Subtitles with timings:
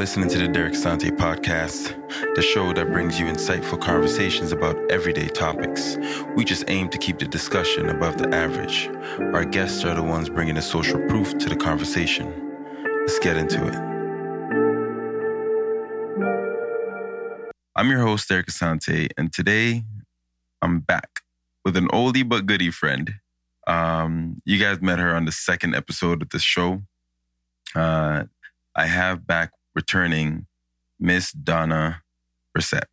[0.00, 1.94] listening to the Derek Asante podcast,
[2.34, 5.98] the show that brings you insightful conversations about everyday topics.
[6.34, 8.88] We just aim to keep the discussion above the average.
[9.34, 12.32] Our guests are the ones bringing the social proof to the conversation.
[13.00, 13.74] Let's get into it.
[17.76, 19.84] I'm your host, Derek Asante, and today
[20.62, 21.10] I'm back
[21.62, 23.16] with an oldie but goodie friend.
[23.66, 26.84] Um, you guys met her on the second episode of the show.
[27.74, 28.24] Uh,
[28.74, 30.46] I have back returning
[30.98, 32.02] Miss Donna
[32.56, 32.84] Brissett.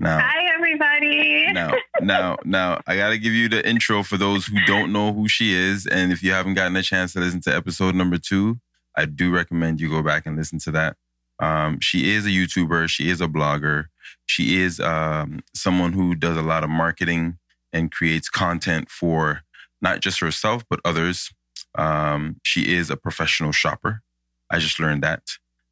[0.00, 1.52] Now, Hi, everybody.
[1.52, 5.12] now, now, now, I got to give you the intro for those who don't know
[5.12, 5.86] who she is.
[5.86, 8.60] And if you haven't gotten a chance to listen to episode number two,
[8.96, 10.96] I do recommend you go back and listen to that.
[11.40, 12.88] Um, she is a YouTuber.
[12.88, 13.86] She is a blogger.
[14.26, 17.38] She is um, someone who does a lot of marketing
[17.72, 19.42] and creates content for
[19.80, 21.30] not just herself, but others.
[21.76, 24.02] Um, she is a professional shopper.
[24.50, 25.22] I just learned that.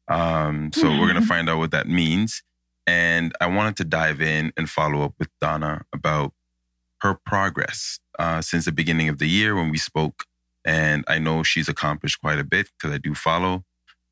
[0.07, 2.43] Um, so we're going to find out what that means.
[2.85, 6.33] And I wanted to dive in and follow up with Donna about
[7.01, 10.23] her progress uh, since the beginning of the year when we spoke.
[10.65, 13.63] And I know she's accomplished quite a bit because I do follow.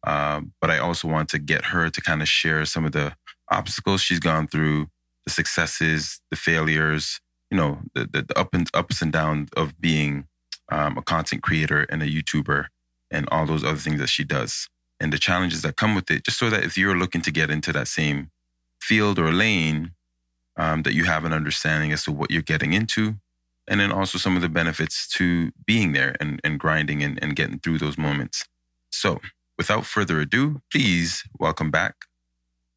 [0.05, 3.15] Um, but I also want to get her to kind of share some of the
[3.49, 4.87] obstacles she's gone through,
[5.25, 9.79] the successes, the failures, you know, the, the, the up and ups and downs of
[9.79, 10.27] being
[10.71, 12.65] um, a content creator and a YouTuber
[13.09, 14.67] and all those other things that she does
[14.99, 17.49] and the challenges that come with it, just so that if you're looking to get
[17.49, 18.31] into that same
[18.81, 19.91] field or lane,
[20.57, 23.15] um, that you have an understanding as to what you're getting into.
[23.67, 27.35] And then also some of the benefits to being there and, and grinding and, and
[27.35, 28.45] getting through those moments.
[28.91, 29.19] So
[29.57, 31.95] without further ado, please welcome back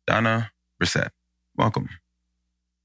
[0.07, 0.51] Donna
[0.83, 1.11] Brissett.
[1.57, 1.89] Welcome.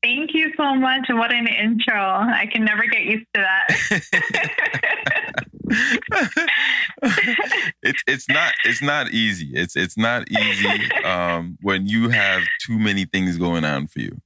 [0.03, 1.05] Thank you so much.
[1.09, 1.95] What an intro.
[1.95, 4.03] I can never get used to that.
[7.83, 9.51] it's it's not it's not easy.
[9.53, 14.21] It's it's not easy um, when you have too many things going on for you.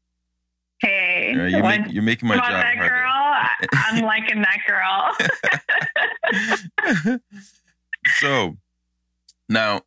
[0.82, 1.50] hey, Right?
[1.52, 2.90] You're, make, you're making my job that harder.
[2.90, 5.16] girl, I- I'm liking that girl.
[8.20, 8.58] so
[9.50, 9.82] now,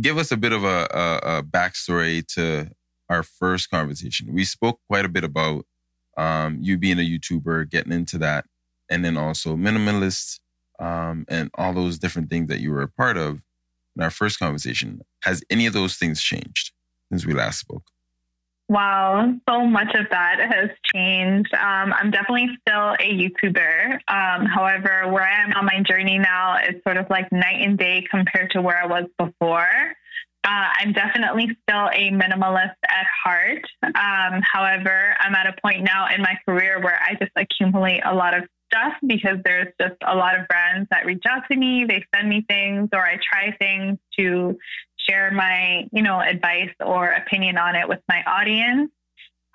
[0.00, 2.70] give us a bit of a, a, a backstory to
[3.08, 4.32] our first conversation.
[4.32, 5.66] We spoke quite a bit about
[6.16, 8.46] um, you being a YouTuber, getting into that,
[8.90, 10.40] and then also minimalist
[10.78, 13.42] um, and all those different things that you were a part of
[13.96, 15.02] in our first conversation.
[15.22, 16.72] Has any of those things changed
[17.10, 17.84] since we last spoke?
[18.68, 21.52] Wow, so much of that has changed.
[21.52, 23.98] Um, I'm definitely still a YouTuber.
[24.08, 27.76] Um, however, where I am on my journey now is sort of like night and
[27.76, 29.68] day compared to where I was before.
[30.44, 33.64] Uh, I'm definitely still a minimalist at heart.
[33.82, 38.14] Um, however, I'm at a point now in my career where I just accumulate a
[38.14, 41.86] lot of stuff because there's just a lot of brands that reach out to me.
[41.88, 44.58] They send me things or I try things to
[45.08, 48.90] share my, you know, advice or opinion on it with my audience.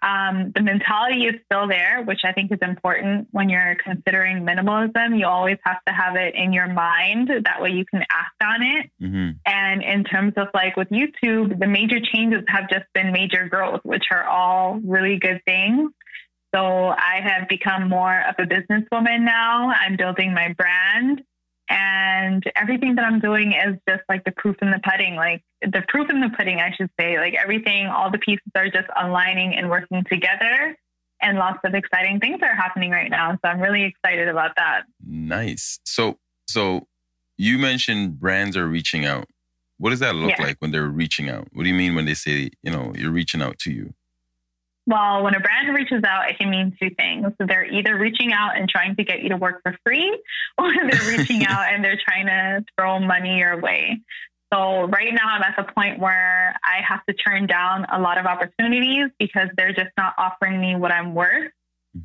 [0.02, 5.20] Um, the mentality is still there, which I think is important when you're considering minimalism.
[5.20, 7.30] You always have to have it in your mind.
[7.30, 8.92] That way you can act on it.
[9.02, 9.30] Mm-hmm.
[9.46, 13.82] And in terms of like with YouTube, the major changes have just been major growth,
[13.84, 15.92] which are all really good things.
[16.54, 19.72] So I have become more of a businesswoman now.
[19.72, 21.22] I'm building my brand.
[21.69, 25.84] And everything that I'm doing is just like the proof in the pudding, like the
[25.88, 27.18] proof in the pudding, I should say.
[27.19, 30.75] Like everything, all the pieces are just aligning and working together.
[31.22, 33.34] And lots of exciting things are happening right now.
[33.34, 34.84] So I'm really excited about that.
[35.06, 35.79] Nice.
[35.85, 36.88] So, so
[37.38, 39.25] you mentioned brands are reaching out.
[39.78, 40.44] What does that look Yeah.
[40.46, 41.47] like when they're reaching out?
[41.53, 43.94] What do you mean when they say, you know, you're reaching out to you?
[44.90, 47.28] Well, when a brand reaches out, it can mean two things.
[47.38, 50.20] They're either reaching out and trying to get you to work for free,
[50.58, 54.00] or they're reaching out and they're trying to throw money your way.
[54.52, 58.18] So right now, I'm at the point where I have to turn down a lot
[58.18, 61.52] of opportunities because they're just not offering me what I'm worth.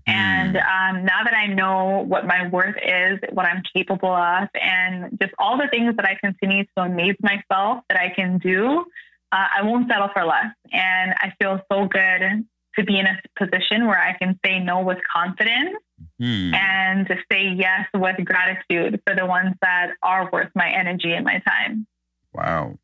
[0.06, 5.18] And um, now that I know what my worth is, what I'm capable of, and
[5.18, 8.84] just all the things that I continue to amaze myself that I can do,
[9.32, 10.52] uh, I won't settle for less.
[10.70, 12.44] And I feel so good
[12.78, 15.76] to be in a position where I can say no with confidence
[16.18, 16.52] Hmm.
[16.54, 21.24] and to say yes with gratitude for the ones that are worth my energy and
[21.24, 21.86] my time.
[22.34, 22.78] Wow.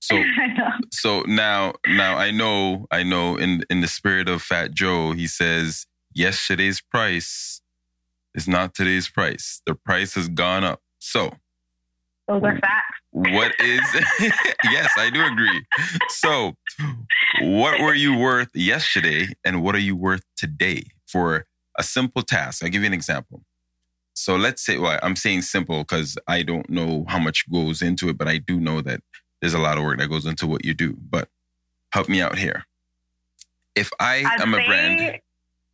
[0.00, 0.20] So,
[0.92, 3.36] so now, now I know, I know.
[3.36, 7.60] In in the spirit of Fat Joe, he says, "Yesterday's price
[8.34, 9.62] is not today's price.
[9.64, 11.30] The price has gone up." So,
[12.26, 12.98] Those are facts.
[13.12, 13.80] what is?
[14.64, 15.64] yes, I do agree.
[16.08, 16.54] So,
[17.40, 21.46] what were you worth yesterday, and what are you worth today for
[21.78, 22.62] a simple task?
[22.62, 23.42] I'll give you an example.
[24.14, 28.08] So let's say, well, I'm saying simple because I don't know how much goes into
[28.08, 29.00] it, but I do know that
[29.40, 30.96] there's a lot of work that goes into what you do.
[31.00, 31.28] But
[31.92, 32.64] help me out here.
[33.74, 35.20] If I I'd am a brand,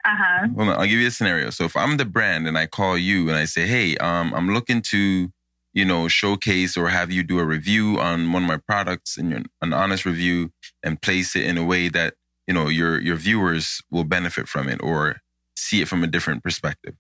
[0.05, 0.47] Uh-huh.
[0.57, 1.51] Hold on, I'll give you a scenario.
[1.51, 4.55] So if I'm the brand and I call you and I say, "Hey, um, I'm
[4.55, 5.31] looking to,
[5.79, 9.31] you know, showcase or have you do a review on one of my products and
[9.31, 10.51] your, an honest review
[10.83, 12.15] and place it in a way that
[12.49, 15.21] you know your your viewers will benefit from it or
[15.57, 16.95] see it from a different perspective."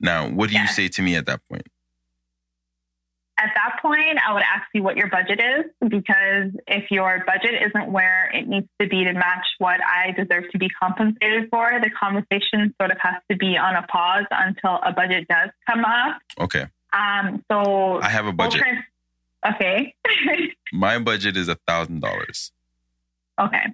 [0.00, 1.66] Now, what do you say to me at that point?
[3.36, 7.54] At that point, I would ask you what your budget is because if your budget
[7.68, 11.70] isn't where it needs to be to match what I deserve to be compensated for,
[11.82, 15.84] the conversation sort of has to be on a pause until a budget does come
[15.84, 16.18] up.
[16.38, 18.62] Okay, Um, so, I have a budget.
[19.46, 19.94] okay.
[20.72, 22.52] My budget is a thousand dollars.
[23.40, 23.64] Okay.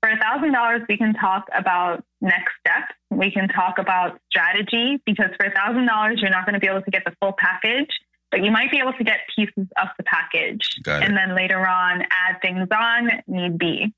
[0.00, 2.92] For a thousand dollars, we can talk about next steps.
[3.10, 6.66] We can talk about strategy because for a thousand dollars, you're not going to be
[6.66, 7.88] able to get the full package,
[8.32, 12.02] but you might be able to get pieces of the package, and then later on
[12.02, 13.92] add things on need be.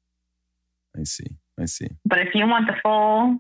[0.99, 1.37] I see.
[1.59, 1.89] I see.
[2.05, 3.39] But if you want the full,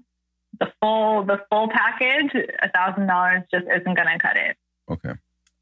[0.60, 4.56] the full, the full package, a thousand dollars just isn't going to cut it.
[4.90, 5.14] Okay.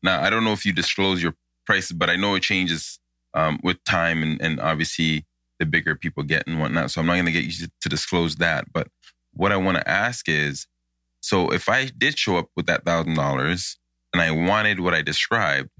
[0.02, 1.34] Now I don't know if you disclose your
[1.66, 2.98] prices, but I know it changes
[3.34, 5.24] um, with time and, and obviously
[5.58, 6.90] the bigger people get and whatnot.
[6.90, 8.72] So I'm not going to get you to, to disclose that.
[8.72, 8.88] But
[9.32, 10.66] what I want to ask is,
[11.20, 13.78] so if I did show up with that thousand dollars
[14.12, 15.70] and I wanted what I described,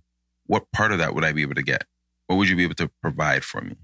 [0.46, 1.84] what part of that would I be able to get?
[2.28, 3.76] What would you be able to provide for me?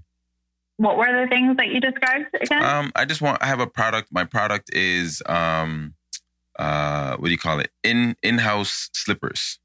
[0.78, 2.64] What were the things that you described again?
[2.64, 4.08] Um, I just want I have a product.
[4.10, 5.94] My product is um,
[6.58, 7.70] uh, what do you call it?
[7.84, 9.58] In in house slippers.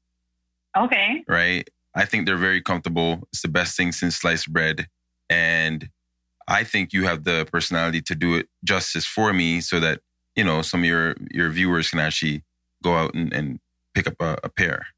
[0.76, 1.24] okay.
[1.26, 1.68] right?
[1.94, 3.28] I think they're very comfortable.
[3.32, 4.88] It's the best thing since sliced bread.
[5.30, 5.88] And
[6.48, 10.00] I think you have the personality to do it justice for me so that,
[10.36, 12.42] you know, some of your, your viewers can actually
[12.82, 13.60] go out and, and
[13.94, 14.88] pick up a, a pair.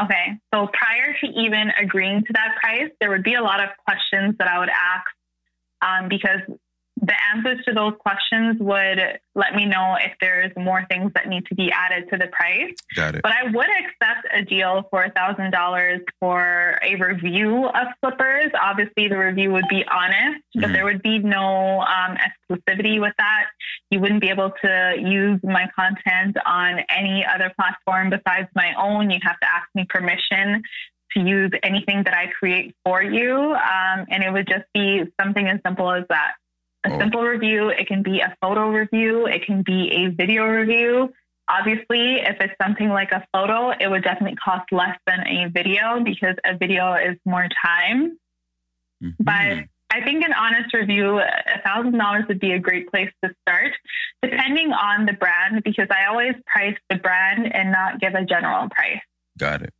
[0.00, 0.38] Okay.
[0.54, 4.36] So prior to even agreeing to that price, there would be a lot of questions
[4.38, 5.06] that I would ask
[5.82, 6.40] um, because
[7.00, 9.00] the answers to those questions would
[9.34, 12.74] let me know if there's more things that need to be added to the price.
[12.96, 13.22] Got it.
[13.22, 18.50] But I would accept a deal for $1,000 for a review of slippers.
[18.60, 20.72] Obviously, the review would be honest, but Mhm.
[20.72, 23.46] there would be no um, exclusivity with that.
[23.90, 29.10] You wouldn't be able to use my content on any other platform besides my own.
[29.10, 30.62] You'd have to ask me permission
[31.12, 33.34] to use anything that I create for you.
[33.54, 36.32] Um, and it would just be something as simple as that.
[36.84, 36.98] A Oh.
[36.98, 37.68] simple review.
[37.70, 39.26] It can be a photo review.
[39.26, 41.12] It can be a video review.
[41.48, 46.00] Obviously, if it's something like a photo, it would definitely cost less than a video
[46.04, 48.18] because a video is more time.
[49.02, 49.14] Mhm.
[49.20, 53.34] But I think an honest review, a thousand dollars would be a great place to
[53.42, 53.72] start,
[54.22, 58.68] depending on the brand, because I always price the brand and not give a general
[58.68, 59.00] price.
[59.38, 59.72] Got it.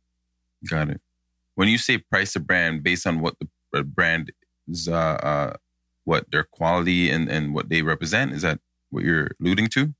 [0.67, 1.01] Got it.
[1.55, 3.47] When you say price a brand based on what the
[3.79, 4.31] uh, brand
[4.67, 5.53] is, uh, uh,
[6.09, 8.59] what their quality and, and what they represent, is that
[8.89, 9.93] what you're alluding to?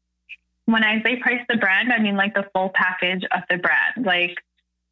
[0.65, 4.05] When I say price the brand, I mean like the full package of the brand.
[4.05, 4.35] Like,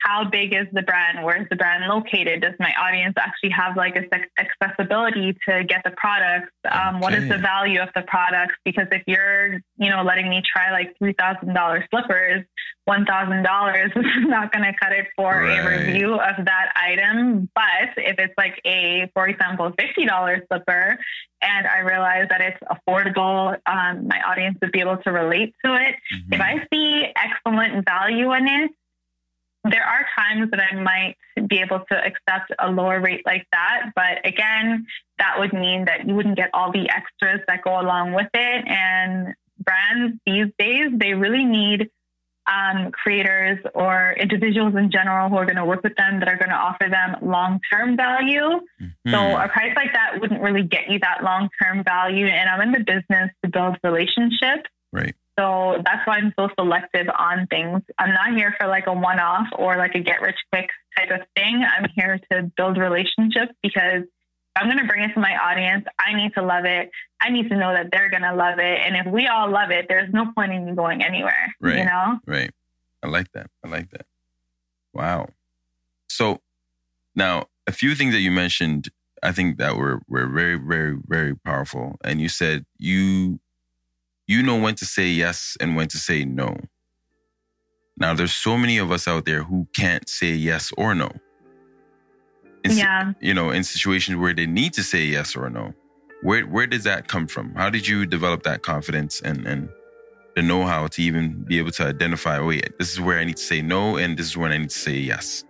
[0.08, 1.24] how big is the brand?
[1.24, 2.42] Where's the brand located?
[2.42, 4.04] Does my audience actually have like a
[4.40, 6.52] accessibility to get the products?
[6.72, 8.56] Um, What is the value of the products?
[8.64, 12.46] Because if you're, you know, letting me try like three thousand dollars slippers,
[12.86, 14.06] one thousand dollars is
[14.36, 15.60] not going to cut it for Right.
[15.60, 17.50] a review of that item.
[17.54, 20.98] But if it's like a, for example, fifty dollars slipper,
[21.42, 25.76] and I realize that it's affordable, um, my audience would be able to relate to
[25.76, 25.96] it.
[26.14, 26.34] Mhm.
[26.36, 28.72] If I see excellent value in it,
[29.70, 31.16] there are times that I might
[31.48, 33.92] be able to accept a lower rate like that.
[33.96, 38.14] But again, that would mean that you wouldn't get all the extras that go along
[38.14, 38.68] with it.
[38.68, 41.90] And brands these days, they really need
[42.48, 46.38] um, creators or individuals in general who are going to work with them that are
[46.38, 48.62] going to offer them long term value.
[48.80, 49.46] So Mhm.
[49.46, 52.28] a price like that wouldn't really get you that long term value.
[52.28, 54.70] And I'm in the business to build relationships.
[54.94, 55.14] Right.
[55.40, 57.82] So that's why I'm so selective on things.
[58.00, 61.12] I'm not here for like a one off or like a get rich quick type
[61.12, 61.64] of thing.
[61.64, 64.04] I'm here to build relationships because
[64.56, 66.90] I'm going to bring it to my audience, I need to love it.
[67.22, 68.80] I need to know that they're going to love it.
[68.84, 71.54] And if we all love it, there's no point in me going anywhere.
[71.62, 71.78] Right.
[71.78, 72.20] You know?
[72.26, 72.52] Right.
[73.04, 73.52] I like that.
[73.64, 74.08] I like that.
[74.94, 75.28] Wow.
[76.10, 76.40] So
[77.16, 78.90] now a few things that you mentioned,
[79.22, 81.98] I think that were were very, very, very powerful.
[82.04, 83.40] And you said you
[84.28, 86.58] you know when to say yes and when to say no.
[87.98, 91.10] Now there's so many of us out there who can't say yes or no.
[92.64, 93.14] In Yeah.
[93.22, 95.74] you know, in situations where they need to say yes or no.
[96.22, 97.56] Where where does that come from?
[97.56, 99.70] How did you develop that confidence and and
[100.36, 103.38] the know-how to even be able to identify, oh, wait, this is where I need
[103.38, 105.44] to say no, and this is when I need to say yes?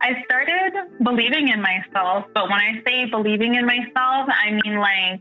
[0.00, 5.20] I started believing in myself, but when I say believing in myself, I mean like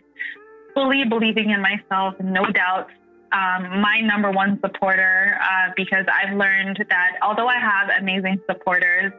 [0.73, 2.89] fully believing in myself, no doubt.
[3.33, 9.13] Um, my number one supporter, uh, because I've learned that although I have amazing supporters,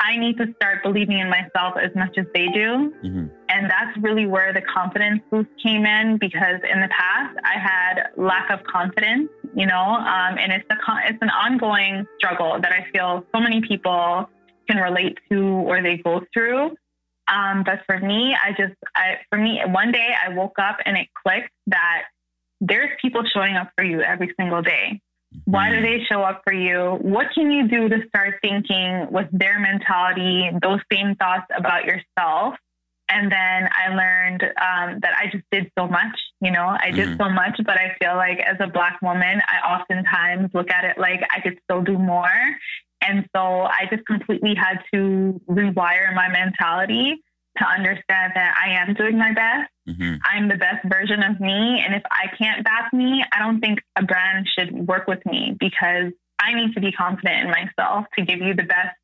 [0.00, 2.92] I need to start believing in myself as much as they do.
[3.04, 3.26] Mm-hmm.
[3.48, 8.10] And that's really where the confidence boost came in because in the past I had
[8.16, 10.76] lack of confidence, you know, um, and it's, a,
[11.08, 14.28] it's an ongoing struggle that I feel so many people
[14.68, 16.76] can relate to or they go through.
[17.28, 20.96] Um, but for me, I just, I, for me, one day I woke up and
[20.96, 22.04] it clicked that
[22.60, 25.00] there's people showing up for you every single day.
[25.44, 25.84] Why do mm-hmm.
[25.84, 26.98] they show up for you?
[27.00, 32.54] What can you do to start thinking with their mentality, those same thoughts about yourself?
[33.08, 36.18] And then I learned um, that I just did so much.
[36.40, 37.22] You know, I did mm-hmm.
[37.22, 40.98] so much, but I feel like as a Black woman, I oftentimes look at it
[40.98, 42.30] like I could still do more.
[43.06, 47.22] And so I just completely had to rewire my mentality
[47.58, 49.70] to understand that I am doing my best.
[49.88, 50.14] Mm-hmm.
[50.24, 51.82] I'm the best version of me.
[51.84, 55.56] And if I can't back me, I don't think a brand should work with me
[55.58, 58.96] because I need to be confident in myself to give you the best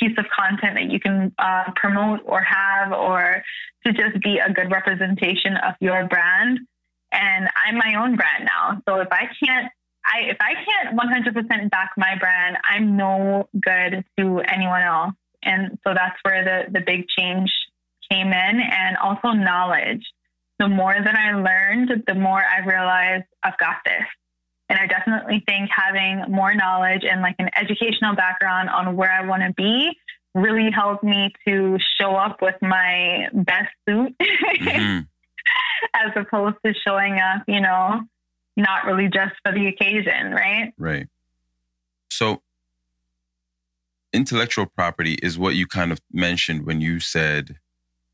[0.00, 3.42] piece of content that you can uh, promote or have, or
[3.84, 6.60] to just be a good representation of your brand.
[7.12, 8.82] And I'm my own brand now.
[8.86, 9.72] So if I can't
[10.06, 15.14] I, if I can't 100% back my brand, I'm no good to anyone else.
[15.42, 17.52] And so that's where the, the big change
[18.10, 20.04] came in and also knowledge.
[20.58, 24.04] The more that I learned, the more I realized I've got this.
[24.68, 29.24] And I definitely think having more knowledge and like an educational background on where I
[29.26, 29.90] want to be
[30.34, 35.00] really helped me to show up with my best suit mm-hmm.
[35.94, 38.00] as opposed to showing up, you know,
[38.56, 40.72] not really just for the occasion, right?
[40.78, 41.08] Right.
[42.10, 42.42] So,
[44.12, 47.58] intellectual property is what you kind of mentioned when you said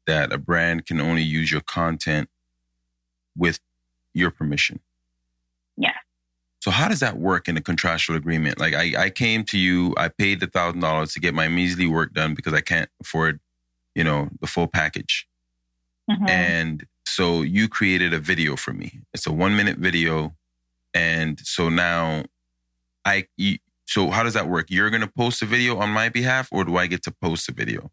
[0.06, 2.28] that a brand can only use your content
[3.36, 3.60] with
[4.14, 4.80] your permission.
[5.76, 5.94] Yeah.
[6.60, 8.60] So how does that work in a contractual agreement?
[8.60, 11.86] Like I, I came to you, I paid the thousand dollars to get my measly
[11.86, 13.40] work done because I can't afford,
[13.94, 15.26] you know, the full package.
[16.10, 16.28] Mm-hmm.
[16.28, 19.00] And so you created a video for me.
[19.12, 20.34] It's a one minute video.
[20.94, 22.24] And so now
[23.04, 23.26] I,
[23.86, 24.66] so how does that work?
[24.70, 27.48] You're going to post a video on my behalf or do I get to post
[27.48, 27.90] a video?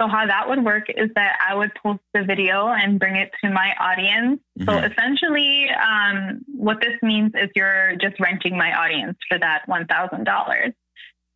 [0.00, 3.30] So how that would work is that I would post the video and bring it
[3.42, 4.40] to my audience.
[4.58, 4.68] Mm-hmm.
[4.68, 9.86] So essentially, um, what this means is you're just renting my audience for that one
[9.86, 10.72] thousand dollars.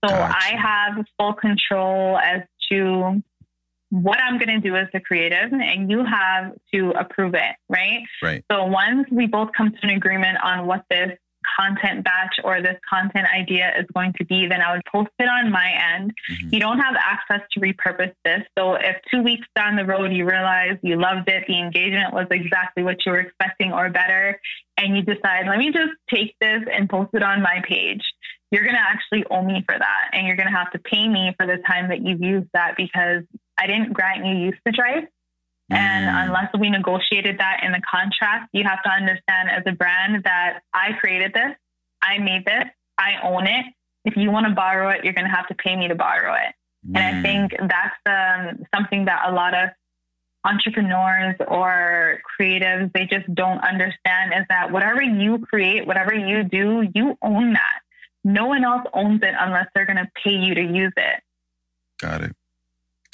[0.04, 0.36] So gotcha.
[0.36, 3.22] I have full control as to
[3.90, 8.02] what I'm going to do as the creative, and you have to approve it, right?
[8.22, 8.44] Right.
[8.50, 11.12] So once we both come to an agreement on what this
[11.58, 15.28] content batch or this content idea is going to be, then I would post it
[15.28, 16.12] on my end.
[16.30, 16.54] Mm-hmm.
[16.54, 18.42] You don't have access to repurpose this.
[18.58, 22.26] So if two weeks down the road you realize you loved it, the engagement was
[22.30, 24.40] exactly what you were expecting or better,
[24.76, 28.02] and you decide, let me just take this and post it on my page,
[28.50, 30.10] you're going to actually owe me for that.
[30.12, 32.74] And you're going to have to pay me for the time that you've used that
[32.76, 33.22] because
[33.58, 35.06] I didn't grant you usage rights.
[35.68, 36.26] And mm.
[36.26, 40.60] unless we negotiated that in the contract, you have to understand as a brand that
[40.72, 41.56] I created this,
[42.02, 42.64] I made this,
[42.98, 43.66] I own it.
[44.04, 46.34] If you want to borrow it, you're going to have to pay me to borrow
[46.34, 46.54] it.
[46.88, 46.96] Mm.
[46.96, 47.22] And I mm.
[47.22, 49.70] think that's um, something that a lot of
[50.44, 56.88] entrepreneurs or creatives they just don't understand is that whatever you create, whatever you do,
[56.94, 57.80] you own that.
[58.22, 61.22] No one else owns it unless they're going to pay you to use it.
[62.00, 62.36] Got it.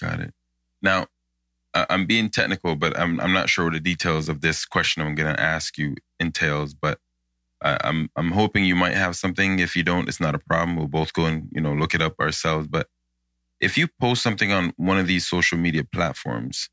[0.02, 0.34] Got it.
[0.82, 1.06] Now,
[1.74, 5.14] I'm being technical, but I'm I'm not sure what the details of this question I'm
[5.14, 6.74] going to ask you entails.
[6.74, 6.98] But
[7.62, 9.60] I'm I'm hoping you might have something.
[9.60, 10.76] If you don't, it's not a problem.
[10.76, 12.66] We'll both go and you know look it up ourselves.
[12.66, 12.88] But
[13.60, 16.68] if you post something on one of these social media platforms,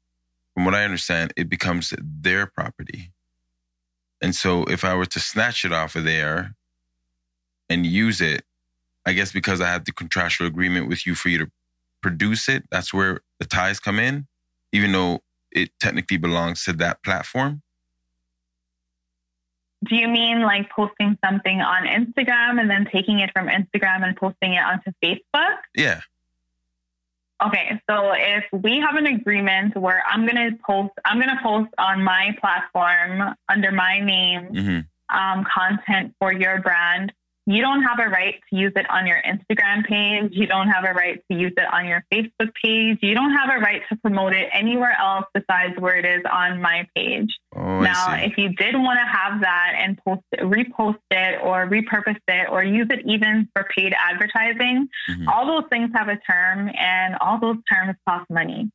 [0.56, 3.12] from what I understand, it becomes their property.
[4.22, 6.56] And so if I were to snatch it off of there
[7.70, 8.44] and use it,
[9.06, 11.52] I guess because I have the contractual agreement with you for you to
[12.02, 14.28] produce it, that's where the ties come in
[14.72, 15.20] even though
[15.52, 17.62] it technically belongs to that platform?
[19.86, 24.16] Do you mean like posting something on Instagram and then taking it from Instagram and
[24.16, 25.58] posting it onto Facebook?
[25.74, 26.02] Yeah.
[27.42, 32.04] Okay, so if we have an agreement where I'm gonna post, I'm gonna post on
[32.04, 35.18] my platform under my name mm-hmm.
[35.18, 37.14] um, content for your brand,
[37.46, 40.32] you don't have a right to use it on your Instagram page.
[40.34, 43.00] You don't have a right to use it on your Facebook page.
[43.02, 46.62] You don't have a right to promote it anywhere else besides where it is on
[46.62, 47.30] my page.
[47.56, 51.68] Oh, now, if you did want to have that and post it, repost it or
[51.68, 55.28] repurpose it or use it even for paid advertising, mm-hmm.
[55.28, 58.70] all those things have a term and all those terms cost money.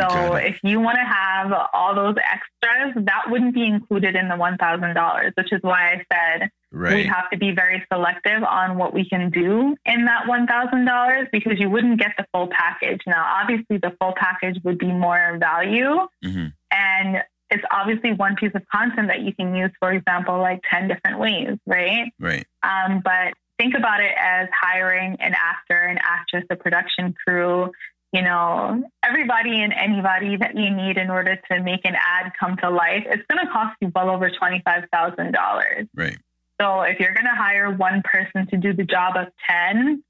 [0.00, 4.36] So if you want to have all those extras, that wouldn't be included in the
[4.36, 6.94] $1,000, which is why I said right.
[6.94, 11.58] we have to be very selective on what we can do in that $1,000 because
[11.58, 13.00] you wouldn't get the full package.
[13.06, 16.06] Now, obviously, the full package would be more value.
[16.24, 16.46] Mm-hmm.
[16.70, 20.88] And it's obviously one piece of content that you can use, for example, like 10
[20.88, 22.12] different ways, right?
[22.18, 22.46] Right.
[22.62, 27.70] Um, but think about it as hiring an actor, an actress, a production crew,
[28.12, 32.56] you know, everybody and anybody that you need in order to make an ad come
[32.58, 35.88] to life, it's going to cost you well over $25,000.
[35.94, 36.18] Right.
[36.60, 40.02] So if you're going to hire one person to do the job of 10,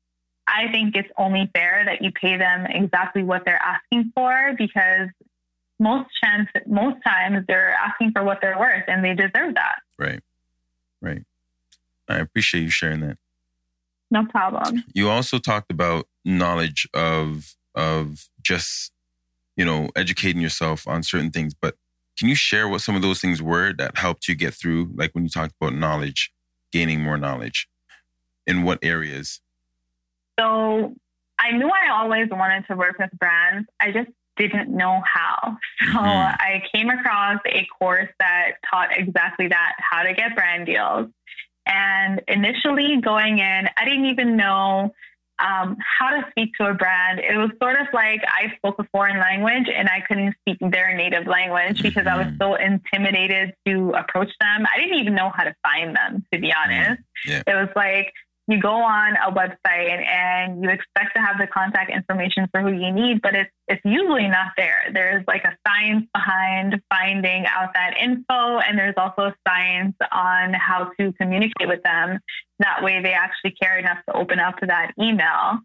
[0.46, 5.08] I think it's only fair that you pay them exactly what they're asking for because
[5.78, 9.76] most chance most times they're asking for what they're worth and they deserve that.
[9.98, 10.20] Right.
[11.00, 11.22] Right.
[12.08, 13.18] I appreciate you sharing that.
[14.10, 14.84] No problem.
[14.94, 18.92] You also talked about knowledge of of just,
[19.56, 21.54] you know, educating yourself on certain things.
[21.54, 21.76] But
[22.18, 24.90] can you share what some of those things were that helped you get through?
[24.94, 26.32] Like when you talked about knowledge,
[26.72, 27.68] gaining more knowledge,
[28.46, 29.40] in what areas?
[30.38, 30.94] So
[31.38, 33.68] I knew I always wanted to work with brands.
[33.80, 35.56] I just didn't know how.
[35.80, 36.00] So mm-hmm.
[36.00, 41.08] I came across a course that taught exactly that how to get brand deals.
[41.66, 44.94] And initially going in, I didn't even know
[45.38, 47.20] um, how to speak to a brand.
[47.20, 50.96] It was sort of like I spoke a foreign language and I couldn't speak their
[50.96, 52.42] native language because I was mm-hmm.
[52.42, 54.66] so intimidated to approach them.
[54.72, 57.02] I didn't even know how to find them, to be honest.
[57.26, 57.42] Yeah.
[57.46, 58.12] It was like
[58.48, 62.72] you go on a website and you expect to have the contact information for who
[62.72, 64.90] you need, but it's it's usually not there.
[64.92, 70.54] There's like a science behind finding out that info, and there's also a science on
[70.54, 72.18] how to communicate with them.
[72.60, 75.60] That way, they actually care enough to open up that email.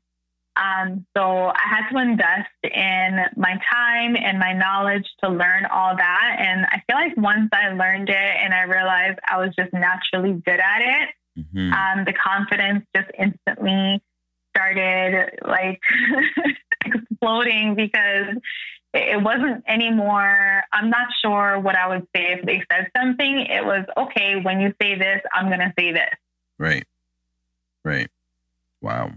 [0.56, 5.96] Um, so I had to invest in my time and my knowledge to learn all
[5.96, 6.36] that.
[6.38, 10.34] And I feel like once I learned it and I realized I was just naturally
[10.46, 11.74] good at it, Mm-hmm.
[11.74, 14.02] Um, the confidence just instantly
[14.56, 15.82] started like
[16.86, 18.36] exploding because
[18.93, 20.63] it wasn't anymore.
[20.72, 23.39] I'm not sure what I would say if they said something.
[23.39, 26.12] It was okay when you say this, I'm going to say this.
[26.60, 26.86] Right.
[27.84, 28.10] Right.
[28.82, 29.13] Wow.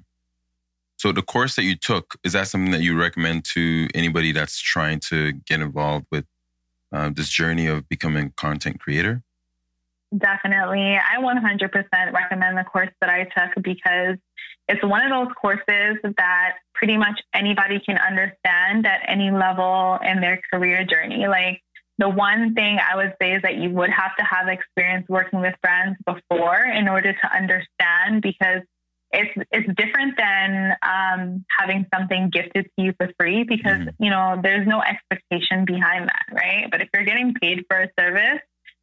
[0.98, 4.58] So the course that you took is that something that you recommend to anybody that's
[4.58, 6.24] trying to get involved with
[6.92, 9.22] uh, this journey of becoming a content creator?
[10.16, 10.96] Definitely.
[10.96, 14.16] I 100% recommend the course that I took because
[14.68, 20.20] it's one of those courses that pretty much anybody can understand at any level in
[20.20, 21.26] their career journey.
[21.26, 21.60] Like
[21.98, 25.40] the one thing I would say is that you would have to have experience working
[25.40, 28.62] with brands before in order to understand because
[29.12, 34.02] it's it's different than um, having something gifted to you for free because mm-hmm.
[34.02, 36.68] you know there's no expectation behind that, right?
[36.70, 38.40] But if you're getting paid for a service,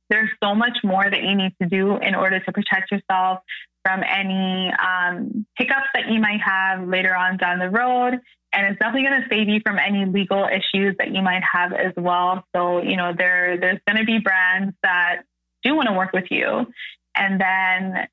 [0.09, 3.39] there's so much more that you need to do in order to protect yourself
[3.83, 8.19] from any um, hiccups that you might have later on down the road.
[8.53, 11.73] And it's definitely going to save you from any legal issues that you might have
[11.73, 12.45] as well.
[12.55, 15.23] So, you know, there there's going to be brands that
[15.63, 16.67] do want to work with you.
[17.15, 18.07] And then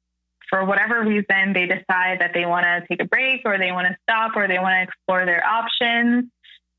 [0.49, 3.89] for whatever reason, they decide that they want to take a break or they want
[3.89, 6.25] to stop or they want to explore their options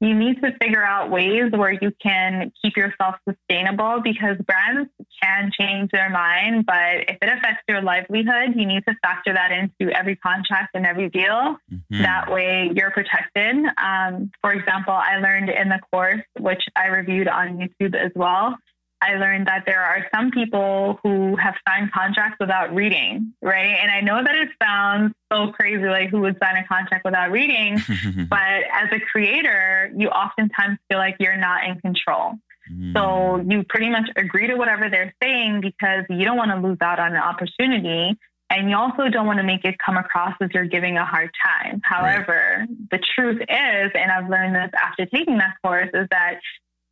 [0.02, 4.90] you need to figure out ways where you can keep yourself sustainable because brands
[5.22, 9.52] can change their mind, but if it affects your livelihood, you need to factor that
[9.52, 11.56] into every contract and every deal.
[11.72, 12.02] Mm-hmm.
[12.02, 13.58] That way you're protected.
[13.78, 18.58] Um, for example, I learned in the course, which I reviewed on YouTube as well,
[19.02, 23.78] I learned that there are some people who have signed contracts without reading, right?
[23.82, 27.32] And I know that it sounds so crazy, like who would sign a contract without
[27.32, 27.80] reading?
[28.30, 32.36] but as a creator, you oftentimes feel like you're not in control.
[32.72, 32.94] Mm.
[32.94, 36.78] So you pretty much agree to whatever they're saying because you don't want to lose
[36.82, 38.16] out on an opportunity.
[38.52, 41.32] And you also don't want to make it come across as you're giving a hard
[41.44, 41.82] time.
[41.84, 42.90] However, right.
[42.92, 46.40] the truth is, and I've learned this after taking that course, is that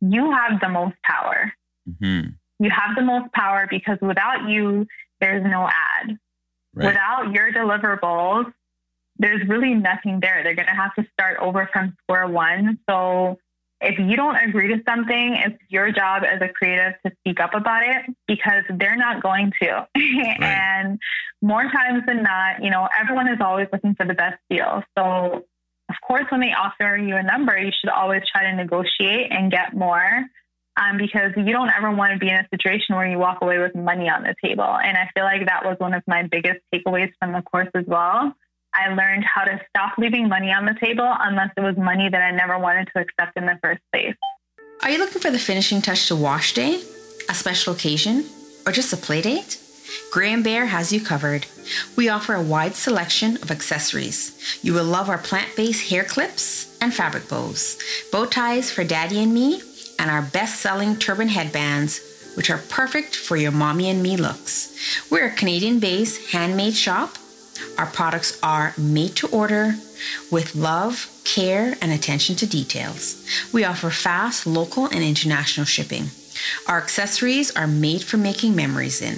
[0.00, 1.52] you have the most power
[1.88, 2.30] Mm-hmm.
[2.64, 4.86] You have the most power because without you,
[5.20, 6.18] there's no ad.
[6.74, 6.86] Right.
[6.86, 8.52] Without your deliverables,
[9.18, 10.42] there's really nothing there.
[10.42, 12.78] They're going to have to start over from square one.
[12.88, 13.38] So
[13.80, 17.54] if you don't agree to something, it's your job as a creative to speak up
[17.54, 19.86] about it because they're not going to.
[19.96, 20.42] Right.
[20.42, 20.98] and
[21.42, 24.82] more times than not, you know, everyone is always looking for the best deal.
[24.96, 25.44] So,
[25.88, 29.50] of course, when they offer you a number, you should always try to negotiate and
[29.50, 30.24] get more
[30.76, 33.58] um, because you don't ever want to be in a situation where you walk away
[33.58, 34.64] with money on the table.
[34.64, 37.84] And I feel like that was one of my biggest takeaways from the course as
[37.86, 38.34] well.
[38.72, 42.22] I learned how to stop leaving money on the table unless it was money that
[42.22, 44.14] I never wanted to accept in the first place.
[44.82, 46.80] Are you looking for the finishing touch to wash day,
[47.28, 48.24] a special occasion,
[48.64, 49.60] or just a play date?
[50.12, 51.46] Gray and Bear has you covered.
[51.96, 54.58] We offer a wide selection of accessories.
[54.62, 57.78] You will love our plant based hair clips and fabric bows,
[58.12, 59.60] bow ties for daddy and me,
[60.00, 65.08] and our best selling turban headbands, which are perfect for your mommy and me looks.
[65.10, 67.16] We're a Canadian based handmade shop
[67.78, 69.74] our products are made to order
[70.30, 73.24] with love, care, and attention to details.
[73.52, 76.10] We offer fast local and international shipping.
[76.66, 79.14] Our accessories are made for making memories in.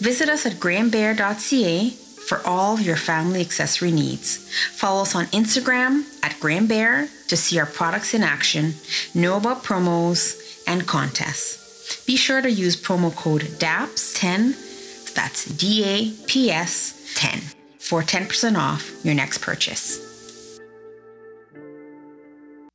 [0.00, 1.94] Visit us at grayandbear.ca
[2.26, 4.36] for all your family accessory needs.
[4.76, 8.74] Follow us on Instagram at grayandbear to see our products in action,
[9.14, 12.04] know about promos and contests.
[12.06, 17.40] Be sure to use promo code DAPS10, that's D A P S 10
[17.78, 20.06] for 10% off your next purchase.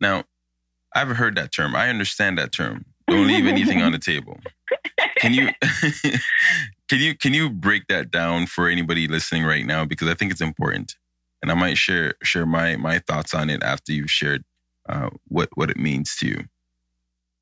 [0.01, 0.23] Now,
[0.93, 1.75] I've heard that term.
[1.75, 2.85] I understand that term.
[3.07, 4.39] Don't leave anything on the table.
[5.17, 5.49] Can you
[6.87, 10.31] can you can you break that down for anybody listening right now because I think
[10.31, 10.95] it's important,
[11.41, 14.43] and I might share share my my thoughts on it after you've shared
[14.87, 16.43] uh, what what it means to you.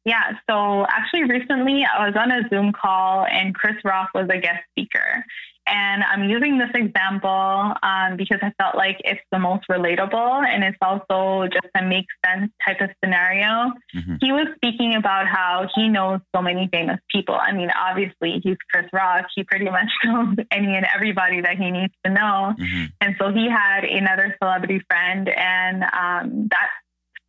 [0.06, 4.38] Yeah, so actually recently I was on a Zoom call and Chris Rock was a
[4.38, 5.26] guest speaker.
[5.66, 10.64] And I'm using this example um, because I felt like it's the most relatable and
[10.64, 13.72] it's also just a make sense type of scenario.
[13.96, 14.16] Mm-hmm.
[14.20, 17.36] He was speaking about how he knows so many famous people.
[17.36, 19.26] I mean, obviously, he's Chris Rock.
[19.36, 22.54] He pretty much knows any and everybody that he needs to know.
[22.60, 22.86] Mm-hmm.
[23.00, 26.70] And so he had another celebrity friend, and um, that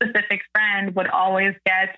[0.03, 1.97] specific friend would always get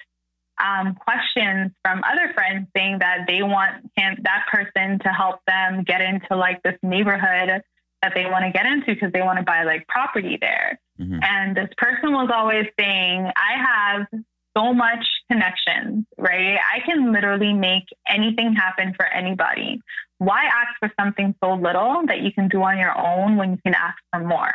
[0.63, 5.85] um, questions from other friends saying that they want him, that person to help them
[5.85, 7.63] get into like this neighborhood
[8.03, 10.79] that they want to get into because they want to buy like property there.
[11.01, 11.19] Mm-hmm.
[11.23, 14.23] And this person was always saying, I have
[14.57, 16.57] so much connections, right?
[16.57, 19.83] I can literally make anything happen for anybody.
[20.19, 23.59] Why ask for something so little that you can do on your own when you
[23.63, 24.53] can ask for more?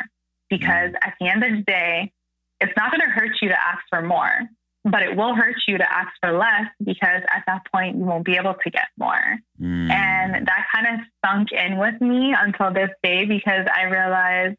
[0.50, 1.08] Because mm-hmm.
[1.08, 2.12] at the end of the day,
[2.60, 4.48] it's not going to hurt you to ask for more
[4.84, 8.24] but it will hurt you to ask for less because at that point you won't
[8.24, 9.38] be able to get more.
[9.60, 9.90] Mm.
[9.90, 14.56] And that kind of sunk in with me until this day because I realized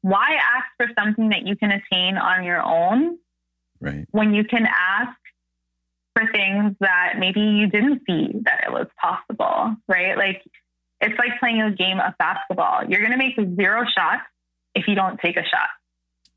[0.00, 3.18] why ask for something that you can attain on your own
[3.80, 4.06] right.
[4.10, 5.16] when you can ask
[6.14, 10.16] for things that maybe you didn't see that it was possible, right?
[10.16, 10.42] Like
[11.00, 12.84] it's like playing a game of basketball.
[12.88, 14.22] You're going to make zero shots
[14.74, 15.68] if you don't take a shot.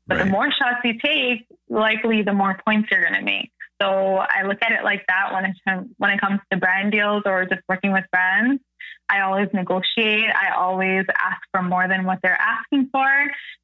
[0.06, 0.24] But right.
[0.24, 3.50] the more shots you take, likely the more points you're going to make.
[3.80, 7.22] So I look at it like that when it when it comes to brand deals
[7.26, 8.62] or just working with brands.
[9.08, 10.26] I always negotiate.
[10.34, 13.06] I always ask for more than what they're asking for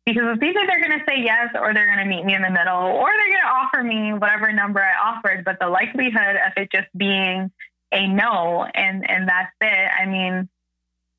[0.07, 2.43] because it's either they're going to say yes or they're going to meet me in
[2.43, 5.45] the middle or they're going to offer me whatever number I offered.
[5.45, 7.51] But the likelihood of it just being
[7.93, 9.91] a no and and that's it.
[9.99, 10.49] I mean,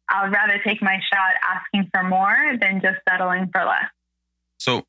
[0.10, 3.90] I would rather take my shot asking for more than just settling for less.
[4.58, 4.86] So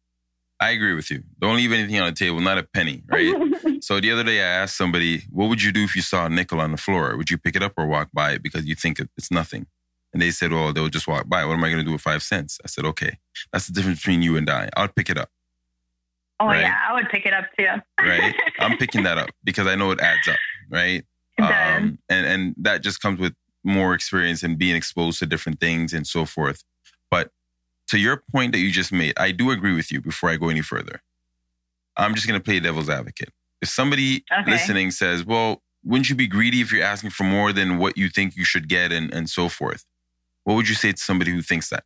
[0.60, 1.22] I agree with you.
[1.40, 3.34] Don't leave anything on the table, not a penny, right?
[3.82, 6.30] so the other day I asked somebody, what would you do if you saw a
[6.30, 7.16] nickel on the floor?
[7.16, 9.66] Would you pick it up or walk by it because you think it's nothing?
[10.12, 11.44] And they said, well, they'll just walk by.
[11.44, 12.60] What am I going to do with five cents?
[12.64, 13.18] I said, okay,
[13.52, 14.70] that's the difference between you and I.
[14.76, 15.28] I'll pick it up.
[16.38, 16.60] Oh, right?
[16.60, 17.66] yeah, I would pick it up too.
[18.00, 18.34] right?
[18.60, 20.36] I'm picking that up because I know it adds up,
[20.70, 21.04] right?
[21.38, 25.92] Um, and, and that just comes with more experience and being exposed to different things
[25.92, 26.62] and so forth.
[27.10, 27.30] But
[27.88, 30.48] to your point that you just made, I do agree with you before I go
[30.48, 31.02] any further.
[31.96, 33.30] I'm just going to play devil's advocate.
[33.62, 34.50] If somebody okay.
[34.50, 38.08] listening says, well, wouldn't you be greedy if you're asking for more than what you
[38.08, 39.84] think you should get and, and so forth?
[40.44, 41.84] What would you say to somebody who thinks that?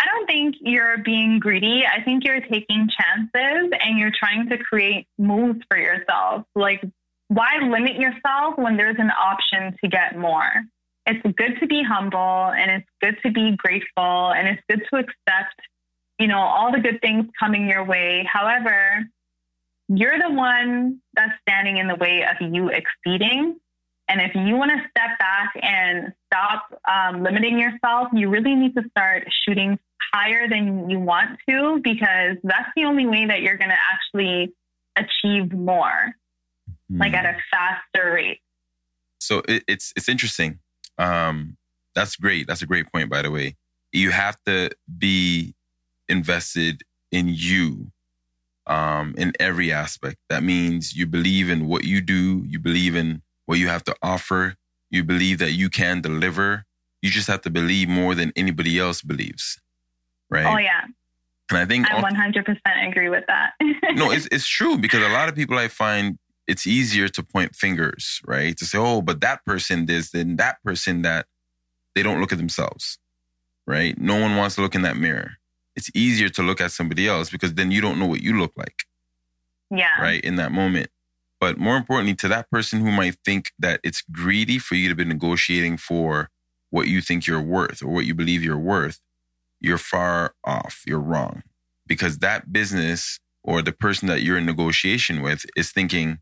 [0.00, 1.84] I don't think you're being greedy.
[1.86, 6.44] I think you're taking chances and you're trying to create moves for yourself.
[6.54, 6.82] Like,
[7.28, 10.50] why limit yourself when there's an option to get more?
[11.06, 14.96] It's good to be humble and it's good to be grateful and it's good to
[14.96, 15.60] accept,
[16.18, 18.28] you know, all the good things coming your way.
[18.30, 19.04] However,
[19.88, 23.56] you're the one that's standing in the way of you exceeding.
[24.08, 28.74] And if you want to step back and stop um, limiting yourself, you really need
[28.74, 29.78] to start shooting
[30.12, 34.52] higher than you want to, because that's the only way that you're going to actually
[34.96, 36.14] achieve more,
[36.90, 38.40] like at a faster rate.
[39.20, 40.58] So it, it's it's interesting.
[41.00, 41.56] Um,
[41.94, 42.46] that's great.
[42.46, 43.56] That's a great point, by the way.
[43.92, 45.54] You have to be
[46.08, 47.90] invested in you
[48.66, 50.16] um, in every aspect.
[50.28, 53.96] That means you believe in what you do, you believe in what you have to
[54.02, 54.54] offer,
[54.90, 56.64] you believe that you can deliver.
[57.02, 59.58] You just have to believe more than anybody else believes.
[60.28, 60.46] Right?
[60.46, 60.82] Oh, yeah.
[61.50, 63.52] And I think I 100% agree with that.
[63.94, 66.18] no, it's, it's true because a lot of people I find
[66.50, 68.56] it's easier to point fingers, right?
[68.58, 71.26] To say, oh, but that person this, then that person that.
[71.96, 72.98] They don't look at themselves,
[73.66, 73.98] right?
[73.98, 75.32] No one wants to look in that mirror.
[75.74, 78.52] It's easier to look at somebody else because then you don't know what you look
[78.56, 78.84] like.
[79.72, 80.00] Yeah.
[80.00, 80.22] Right.
[80.22, 80.88] In that moment.
[81.40, 84.94] But more importantly, to that person who might think that it's greedy for you to
[84.94, 86.30] be negotiating for
[86.70, 89.00] what you think you're worth or what you believe you're worth,
[89.60, 90.84] you're far off.
[90.86, 91.42] You're wrong.
[91.88, 96.20] Because that business or the person that you're in negotiation with is thinking,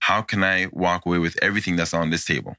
[0.00, 2.56] how can I walk away with everything that's on this table?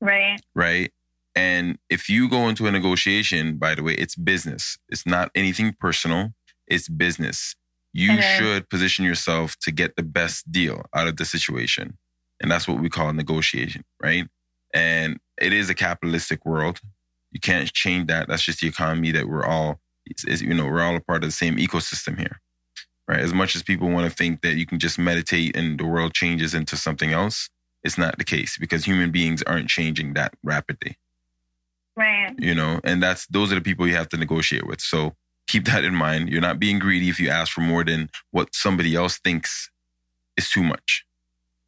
[0.00, 0.40] Right.
[0.54, 0.92] Right.
[1.34, 4.78] And if you go into a negotiation, by the way, it's business.
[4.88, 6.32] It's not anything personal.
[6.68, 7.56] It's business.
[7.92, 8.22] You Okay.
[8.22, 11.98] should position yourself to get the best deal out of the situation.
[12.40, 14.28] And that's what we call negotiation, right?
[14.72, 16.80] And it is a capitalistic world.
[17.30, 18.28] You can't change that.
[18.28, 21.24] That's just the economy that we're all, it's, it's, you know, we're all a part
[21.24, 22.40] of the same ecosystem here,
[23.08, 23.20] right?
[23.20, 26.14] As much as people want to think that you can just meditate and the world
[26.14, 27.48] changes into something else,
[27.82, 30.96] it's not the case because human beings aren't changing that rapidly
[31.96, 32.34] Right.
[32.38, 35.14] you know and that's those are the people you have to negotiate with so
[35.46, 38.52] keep that in mind you're not being greedy if you ask for more than what
[38.52, 39.70] somebody else thinks
[40.36, 41.04] is too much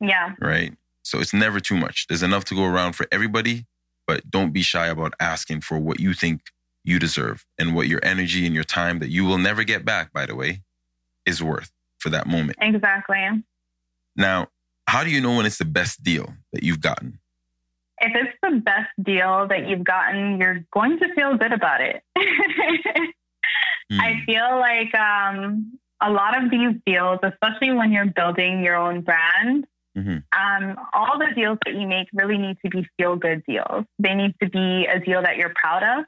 [0.01, 0.35] Yeah.
[0.41, 3.67] right so it's never too much there's enough to go around for everybody
[4.05, 6.41] but don't be shy about asking for what you think
[6.83, 10.13] you deserve and what your energy and your time that you will never get back
[10.13, 10.63] by the way
[11.27, 13.29] is worth for that moment Exactly.
[14.17, 14.47] now
[14.87, 17.19] how do you know when it's the best deal that you've gotten
[18.01, 22.03] If it's the best deal that you've gotten, you're going to feel good about it.
[23.89, 24.01] Hmm.
[24.01, 29.03] I feel like um, a lot of these deals, especially when you're building your own
[29.03, 29.65] brand,
[29.97, 30.25] Mhm.
[30.37, 33.85] um, all the deals that you make really need to be feel good deals.
[34.01, 36.05] They need to be a deal that you're proud of.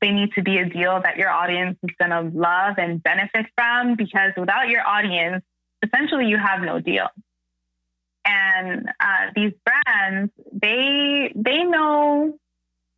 [0.00, 3.46] They need to be a deal that your audience is going to love and benefit
[3.56, 5.42] from because without your audience,
[5.82, 7.08] essentially you have no deal.
[8.24, 12.38] And uh, these brands, they they know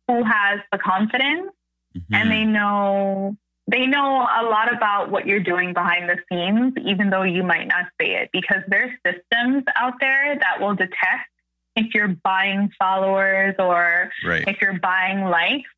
[0.07, 1.51] who has the confidence
[1.95, 2.03] Mhm.
[2.13, 3.35] and they know
[3.67, 7.67] they know a lot about what you're doing behind the scenes, even though you might
[7.67, 11.29] not say it, because there's systems out there that will detect
[11.75, 15.69] if you're buying followers or right if you're buying likes.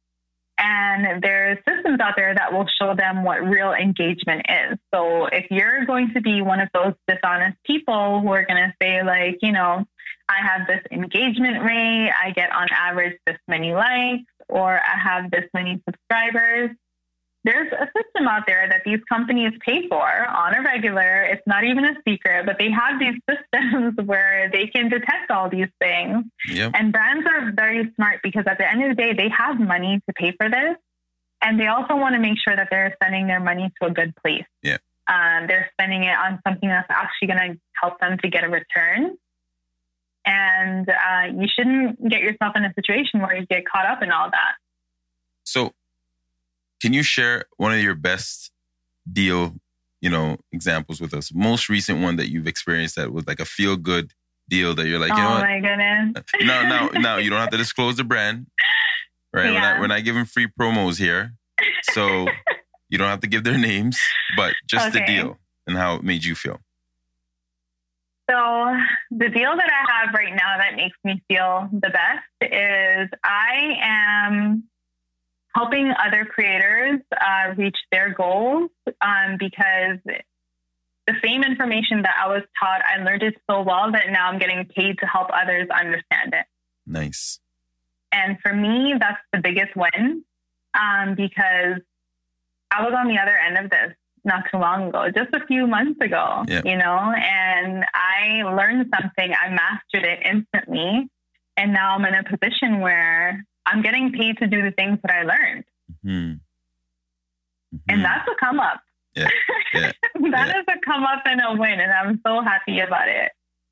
[0.58, 4.78] And there's systems out there that will show them what real engagement is.
[4.94, 8.74] So if you're going to be one of those dishonest people who are going to
[8.82, 9.86] say, like, you know,
[10.30, 15.32] I have this engagement rate, I get on average this many likes, or I have
[15.32, 16.72] this many subscribers.
[17.46, 21.24] There's a system out there that these companies pay for on a regular.
[21.24, 25.50] It's not even a secret, but they have these systems where they can detect all
[25.50, 26.26] these things.
[26.48, 29.60] yep And brands are very smart because at the end of the day, they have
[29.60, 30.78] money to pay for this.
[31.42, 34.16] And they also want to make sure that they're spending their money to a good
[34.24, 34.46] place.
[34.62, 34.78] Yeah.
[35.08, 38.50] Um, they're spending it on something that's actually going to help them to get a
[38.50, 39.18] return.
[40.26, 44.12] And uh, you shouldn't get yourself in a situation where you get caught up in
[44.12, 44.56] all that.
[45.44, 45.74] So,
[46.84, 48.52] can you share one of your best
[49.10, 49.56] deal,
[50.02, 51.34] you know, examples with us?
[51.34, 54.12] Most recent one that you've experienced that was like a feel good
[54.50, 55.44] deal that you're like, you know oh what?
[55.44, 56.26] my goodness.
[56.42, 57.18] No, no, no.
[57.18, 58.48] You don't have to disclose the brand,
[59.34, 59.46] right?
[59.46, 61.36] We're not we're not giving free promos here,
[61.94, 62.28] so
[62.90, 63.98] you don't have to give their names,
[64.36, 66.60] but just the deal and how it made you feel.
[68.30, 68.76] So
[69.10, 73.78] the deal that I have right now that makes me feel the best is I
[73.82, 74.64] am
[75.56, 78.70] helping other creators uh, reach their goals
[79.02, 84.10] um, because the same information that I was taught, I learned it so well that
[84.10, 86.46] now I'm getting paid to help others understand it.
[86.86, 87.40] Nice.
[88.12, 90.24] And for me, that's the biggest win
[90.74, 91.82] um, because
[92.72, 93.94] I was on the other end of this
[94.26, 96.62] not too long ago, just a few months ago, Yeah.
[96.64, 101.10] you know, and I learned something, I mastered it instantly.
[101.58, 105.12] And now I'm in a position where I'm getting paid to do the things that
[105.12, 105.64] I learned.
[106.04, 106.34] Hmm.
[107.90, 108.04] And Mhm.
[108.04, 108.82] that's a come up.
[109.16, 109.30] Yeah.
[109.74, 109.92] Yeah.
[110.32, 110.60] That Yeah.
[110.60, 111.80] is a come up and a win.
[111.80, 113.32] And I'm so happy about it.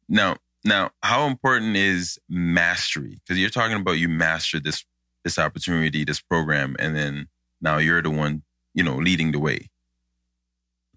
[0.09, 3.17] Now, now, how important is mastery?
[3.21, 4.85] Because you're talking about you mastered this
[5.23, 7.27] this opportunity, this program, and then
[7.61, 8.41] now you're the one,
[8.73, 9.69] you know, leading the way.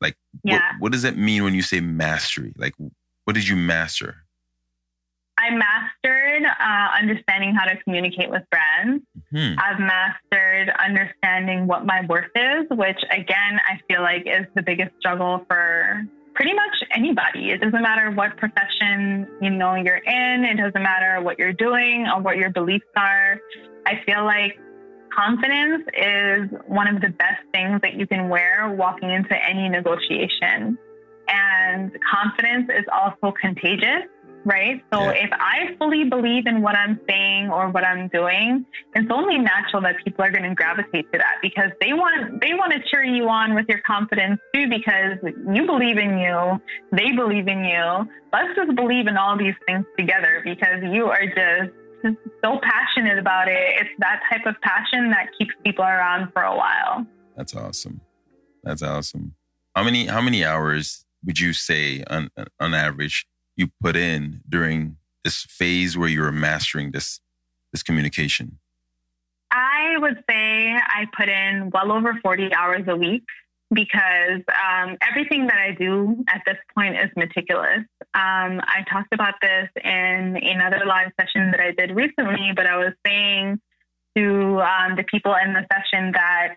[0.00, 0.54] Like, Yeah.
[0.72, 2.54] what, what does it mean when you say mastery?
[2.56, 2.72] Like,
[3.24, 4.24] what did you master?
[5.36, 9.04] I mastered uh, understanding how to communicate with brands.
[9.30, 9.54] Hmm.
[9.58, 14.90] I've mastered understanding what my worth is, which again, I feel like is the biggest
[14.98, 16.02] struggle for
[16.34, 17.50] pretty much anybody.
[17.50, 20.44] It doesn't matter what profession you know you're in.
[20.44, 23.38] It doesn't matter what you're doing or what your beliefs are.
[23.86, 24.58] I feel like
[25.16, 30.76] confidence is one of the best things that you can wear walking into any negotiation.
[31.28, 34.04] And confidence is also contagious,
[34.44, 34.82] right?
[34.92, 35.10] So Yeah.
[35.12, 39.82] if I fully believe in what I'm saying or what I'm doing, it's only natural
[39.82, 43.04] that people are going to gravitate to that because they want they want to cheer
[43.04, 45.18] you on with your confidence too because
[45.54, 46.60] you believe in you,
[46.92, 48.08] they believe in you.
[48.32, 51.72] Let's just believe in all these things together because you are just
[52.04, 53.80] just so passionate about it.
[53.80, 57.06] It's that type of passion that keeps people around for a while.
[57.36, 58.02] That's awesome.
[58.62, 59.34] That's awesome.
[59.74, 62.28] How many how many hours would you say on
[62.60, 63.26] on average
[63.56, 67.20] you put in during this phase where you were mastering this
[67.72, 68.58] this communication?
[69.50, 73.24] I would say I put in well over 40 hours a week
[73.72, 77.84] because um, everything that I do at this point is meticulous.
[78.14, 82.76] Um, I talked about this in another live session that I did recently, but I
[82.76, 83.60] was saying
[84.16, 86.56] to um, the people in the session that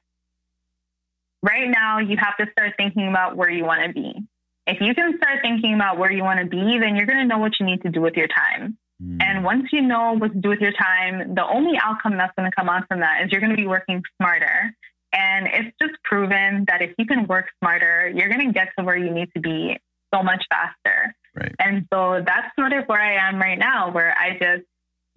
[1.42, 4.24] right now you have to start thinking about where you want to be.
[4.68, 7.26] If you can start thinking about where you want to be, then you're going to
[7.26, 8.78] know what you need to do with your time.
[9.02, 9.18] Hmm.
[9.22, 12.50] And once you know what to do with your time, the only outcome that's going
[12.50, 14.74] to come out from that is you're going to be working smarter.
[15.14, 18.84] And it's just proven that if you can work smarter, you're going to get to
[18.84, 19.78] where you need to be
[20.14, 21.16] so much faster.
[21.34, 21.56] Right.
[21.60, 24.68] And so that's sort of where I am right now, where I just,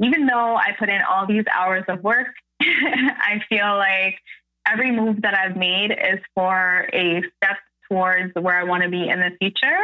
[0.01, 2.29] even though I put in all these hours of work,
[2.63, 4.17] I feel like
[4.71, 7.57] every move that I've made is for a step
[7.91, 9.79] towards where I want to be in the future.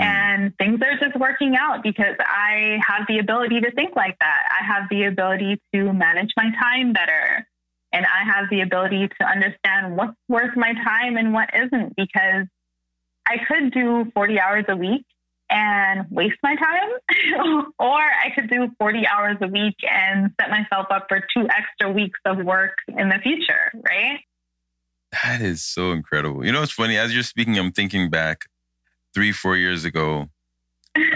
[0.00, 0.04] Mm.
[0.04, 4.42] And things are just working out because I have the ability to think like that.
[4.50, 7.46] I have the ability to manage my time better.
[7.92, 12.46] And I have the ability to understand what's worth my time and what isn't because
[13.26, 15.04] I could do 40 hours a week
[15.48, 16.90] and waste my time,
[17.78, 21.92] or I could do 40 hours a week and set myself up for two extra
[21.92, 24.20] weeks of work in the future, right?
[25.22, 26.44] That is so incredible.
[26.44, 26.96] You know, it's funny.
[26.96, 28.46] As you're speaking, I'm thinking back
[29.14, 30.28] three, four years ago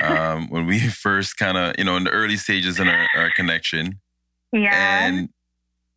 [0.02, 3.30] um, when we first kind of, you know, in the early stages in our, our
[3.30, 4.00] connection.
[4.52, 5.06] yeah.
[5.06, 5.30] And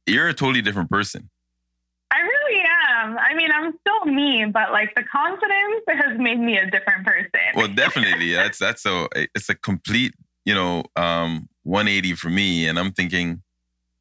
[0.08, 1.30] you're a totally different person.
[2.12, 3.18] I really am.
[3.18, 7.30] I mean, I'm still me, but like the confidence has made me a different person.
[7.56, 8.34] Well, definitely.
[8.34, 12.68] That's that's a it's a complete, you know, um 180 for me.
[12.68, 13.44] And I'm thinking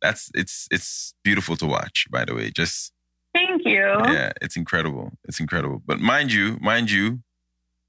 [0.02, 2.50] that's it's it's beautiful to watch, by the way.
[2.50, 2.92] Just
[3.34, 3.80] Thank you.
[3.80, 5.12] yeah, it's incredible.
[5.24, 5.82] It's incredible.
[5.84, 7.20] But mind you, mind you,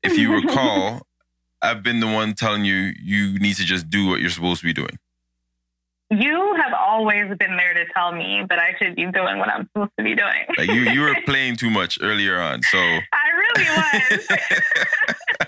[0.03, 1.01] if you recall,
[1.61, 4.65] I've been the one telling you you need to just do what you're supposed to
[4.65, 4.97] be doing.
[6.09, 9.67] You have always been there to tell me that I should be doing what I'm
[9.67, 10.45] supposed to be doing.
[10.57, 12.61] Like you you were playing too much earlier on.
[12.63, 14.27] So I really was.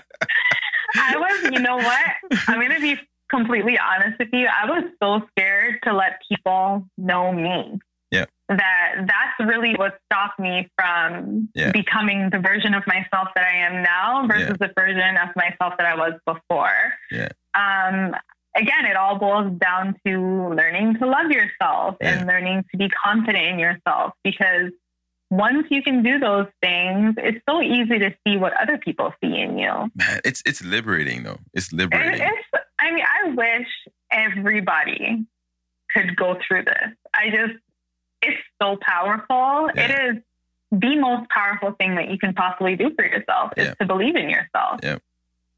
[0.96, 2.10] I was, you know what?
[2.46, 2.96] I'm going to be
[3.28, 4.46] completely honest with you.
[4.46, 7.78] I was so scared to let people know me.
[8.14, 8.24] Yeah.
[8.48, 11.72] That that's really what stopped me from Yeah.
[11.72, 14.66] becoming the version of myself that I am now versus Yeah.
[14.66, 16.78] the version of myself that I was before.
[17.10, 17.28] Yeah.
[17.54, 18.14] Um,
[18.56, 20.12] again, it all boils down to
[20.54, 22.18] learning to love yourself Yeah.
[22.18, 24.70] and learning to be confident in yourself because
[25.30, 29.40] once you can do those things, it's so easy to see what other people see
[29.40, 29.90] in you.
[29.96, 31.38] man, it's it's liberating though.
[31.54, 32.20] It's It, liberating.
[32.30, 33.66] it's, I mean, I wish
[34.12, 35.24] everybody
[35.94, 36.90] could go through this.
[37.14, 37.54] I just,
[38.26, 39.70] it's so powerful.
[39.74, 39.84] Yeah.
[39.84, 40.22] It is
[40.72, 43.74] the most powerful thing that you can possibly do for yourself is Yeah.
[43.74, 44.80] to believe in yourself.
[44.82, 44.98] Yeah.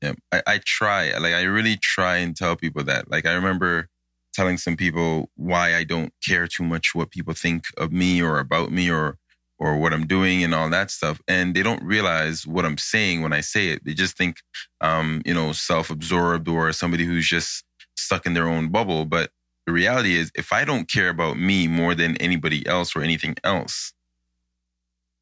[0.03, 1.17] Yeah, I, I try.
[1.17, 3.11] Like I really try and tell people that.
[3.11, 3.89] Like I remember
[4.35, 8.39] telling some people why I don't care too much what people think of me or
[8.39, 9.17] about me or
[9.59, 11.19] or what I'm doing and all that stuff.
[11.27, 13.87] And they don't realize what I'm saying when I say it.
[13.87, 14.37] They just think
[14.83, 17.65] um, you know, self-absorbed or somebody who's just
[17.97, 19.07] stuck in their own bubble.
[19.07, 19.31] But
[19.67, 23.37] the reality is if I don't care about me more than anybody else or anything
[23.45, 23.93] else,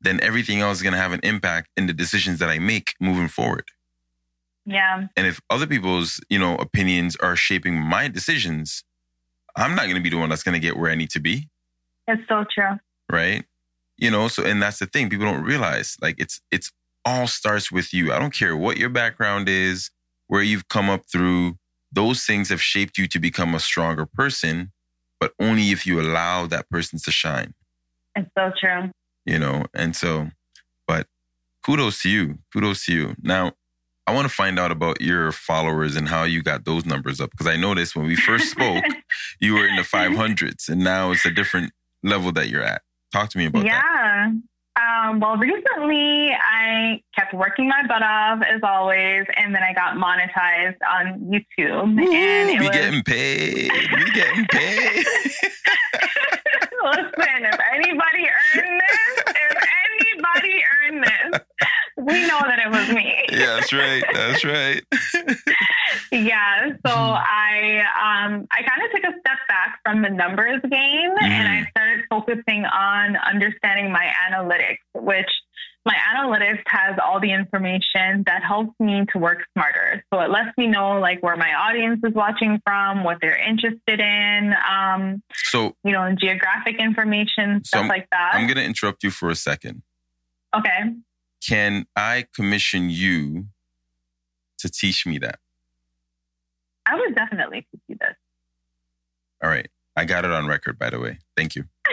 [0.01, 3.29] then everything else is gonna have an impact in the decisions that I make moving
[3.29, 3.65] forward.
[4.67, 5.07] Yeah.
[5.17, 8.83] And if other people's, you know, opinions are shaping my decisions,
[9.57, 11.21] I'm not going to be the one that's going to get where I need to
[11.21, 11.49] be,
[12.09, 12.79] It's so true.
[13.13, 13.45] right?
[13.99, 15.97] You know, so and that's the thing people don't realize.
[16.01, 16.73] Like it's it's
[17.05, 18.11] all starts with you.
[18.13, 19.91] I don't care what your background is,
[20.29, 21.59] where you've come up through,
[21.95, 24.73] those things have shaped you to become a stronger person,
[25.21, 27.55] but only if you allow that person to shine,
[28.17, 28.91] It's so true.
[29.25, 29.65] you know?
[29.75, 30.29] And so
[30.87, 31.07] but
[31.65, 32.39] kudos to you.
[32.53, 33.15] Kudos to you.
[33.23, 33.53] Now,
[34.07, 37.31] I want to find out about your followers and how you got those numbers up
[37.31, 38.85] because I noticed when we first spoke,
[39.41, 41.73] you were in the 500s, and now it's a different
[42.03, 42.83] level that you're at.
[43.13, 43.67] Talk to me about that.
[43.67, 43.81] yeah.
[44.31, 44.43] that.
[44.77, 49.97] Um, well, recently I kept working my butt off as always, and then I got
[49.97, 52.01] monetized on YouTube.
[52.01, 53.71] Ooh, and we was, getting paid.
[53.73, 55.07] We getting paid.
[56.85, 59.69] Listen, if anybody earned this, if
[60.03, 61.41] anybody earned this,
[61.97, 63.15] we know that it was me.
[63.33, 64.05] yeah, that's right.
[64.13, 64.83] That's right.
[66.13, 66.69] yeah.
[66.87, 71.49] So I um I kind of took a step back from the numbers game and
[71.49, 75.29] I started focusing on understanding my analytics, which
[75.87, 80.03] my analytics has all the information that helps me to work smarter.
[80.13, 84.01] So it lets me know like where my audience is watching from, what they're interested
[84.01, 88.31] in, um, So you know, geographic information, So stuff like that.
[88.35, 89.83] I'm going to interrupt you for a second.
[90.57, 90.95] okay.
[91.47, 93.47] Can I commission you
[94.59, 95.39] to teach me that?
[96.87, 98.15] I would definitely teach you this.
[99.43, 99.69] All right.
[99.97, 101.19] I got it on record, by the way.
[101.37, 101.65] Thank you.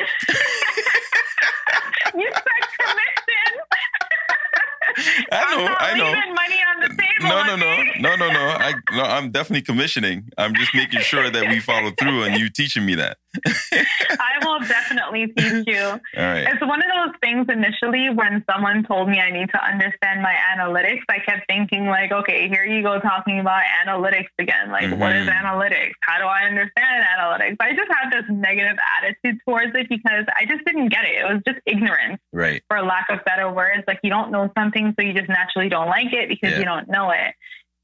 [2.15, 2.43] you said
[2.79, 3.53] commission.
[5.31, 6.11] I know, I know.
[6.33, 7.29] money on the table.
[7.29, 8.47] No, no, no, no, no, no.
[8.59, 10.29] I, no, I'm definitely commissioning.
[10.37, 13.17] I'm just making sure that we follow through and you teaching me that.
[13.73, 15.79] I will definitely teach you.
[15.81, 16.47] All right.
[16.51, 20.35] It's one of those things initially when someone told me I need to understand my
[20.55, 24.69] analytics, I kept thinking like, okay, here you go talking about analytics again.
[24.71, 25.41] Like, what is Mhm.
[25.43, 25.91] analytics?
[26.01, 27.55] How do I understand analytics?
[27.61, 31.15] I just had this negative attitude towards it because I just didn't get it.
[31.19, 32.19] It was just ignorance.
[32.33, 32.61] Right.
[32.69, 33.83] for lack of better words.
[33.87, 36.59] Like you don't know something, so you just naturally don't like it because Yeah.
[36.59, 37.33] you don't know it.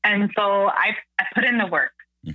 [0.03, 1.91] And so I, I put in the work.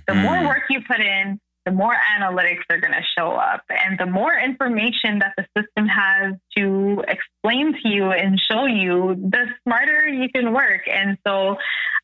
[0.07, 0.47] The more Mhm.
[0.47, 3.63] work you put in, the more analytics are going to show up.
[3.69, 9.15] And the more information that the system has to explain to you and show you,
[9.15, 10.87] the smarter you can work.
[10.87, 11.55] And so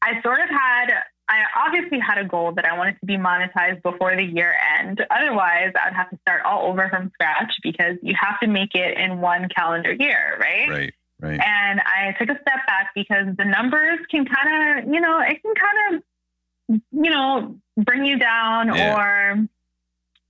[0.01, 0.93] I sort of had,
[1.27, 5.05] I obviously had a goal that I wanted to be monetized before the year end.
[5.11, 8.97] Otherwise, I'd have to start all over from scratch because you have to make it
[8.97, 10.69] in one calendar year, right?
[10.69, 10.93] Right.
[11.21, 11.39] Right.
[11.39, 15.41] And I took a step back because the numbers can kind of, you know, it
[15.41, 18.95] can kind of, you know, bring you down Yeah.
[18.95, 19.47] or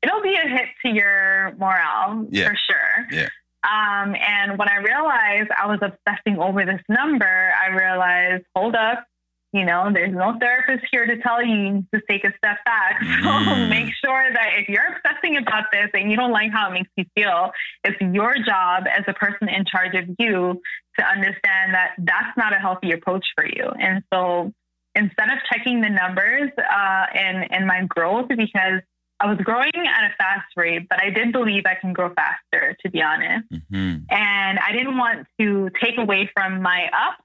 [0.02, 2.48] it'll be a hit to your morale Yeah.
[2.50, 3.08] for sure.
[3.12, 3.28] Yeah.
[3.64, 9.06] Um, and when I realized I was obsessing over this number, I realized, hold up,
[9.52, 13.02] you know, there's no therapist here to tell you to take a step back.
[13.24, 13.70] So Mm.
[13.70, 16.89] make sure that if you're obsessing about this and you don't like how it makes
[16.95, 17.52] you feel,
[17.84, 20.62] it's your job as a person in charge of you
[21.00, 23.66] to understand that that's not a healthy approach for you.
[23.80, 24.54] And so
[24.95, 28.82] instead of checking the numbers uh, and, and my growth, because
[29.22, 32.76] I was growing at a fast rate, but I did believe I can grow faster,
[32.82, 33.50] to be honest.
[33.52, 34.06] Mhm.
[34.10, 37.18] And I didn't want to take away from my up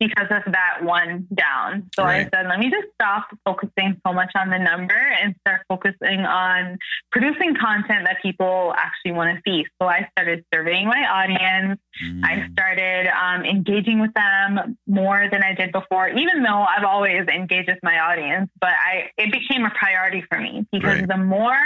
[0.00, 1.90] because of that one down.
[1.96, 2.26] So Right.
[2.26, 6.20] I said, let me just stop focusing so much on the number and start focusing
[6.20, 6.78] on
[7.12, 9.66] producing content that people actually want to see.
[9.80, 11.78] So I started surveying my audience.
[12.24, 12.52] I Mm.
[12.52, 17.68] started um, engaging with them more than I did before, even though I've always engaged
[17.68, 18.50] with my audience.
[18.58, 21.08] But I it became a priority for me because Right.
[21.08, 21.60] the more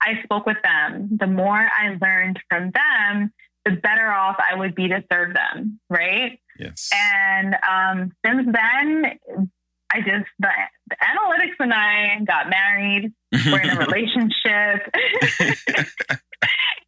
[0.00, 3.32] I spoke with them, the more I learned from them,
[3.66, 6.38] the better off I would be to serve them, right?
[6.58, 6.88] Yes.
[6.94, 9.18] And um, since then,
[9.92, 10.48] I just the,
[10.88, 13.12] the analytics and I got married.
[13.46, 14.94] We're in a relationship.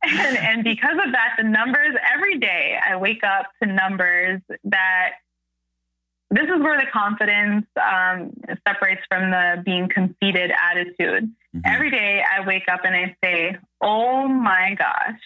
[0.04, 5.10] and, and because of that, the numbers every day I wake up to numbers that
[6.30, 8.32] this is where the confidence um,
[8.66, 11.32] separates from the being conceited attitude.
[11.56, 11.62] Mhm.
[11.64, 15.20] Every day I wake up and I say, oh my gosh,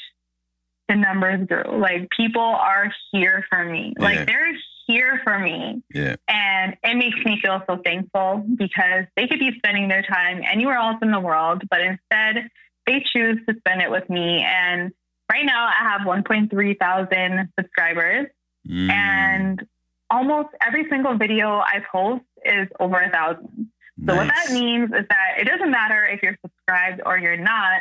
[0.92, 1.80] the numbers grew.
[1.80, 3.94] Like people are here for me.
[3.98, 4.04] Yeah.
[4.04, 4.52] Like they're
[4.86, 5.82] here for me.
[5.94, 6.16] yeah.
[6.28, 10.76] And it makes me feel so thankful because they could be spending their time anywhere
[10.76, 12.48] else in the world, but instead
[12.86, 14.44] they choose to spend it with me.
[14.46, 14.92] And
[15.30, 18.26] right now I have 1.3 thousand subscribers
[18.68, 18.90] Mm.
[18.92, 19.66] and
[20.08, 23.72] almost every single video I post is over a thousand.
[24.06, 27.80] So what that means is that it doesn't matter if you're subscribed or you're not.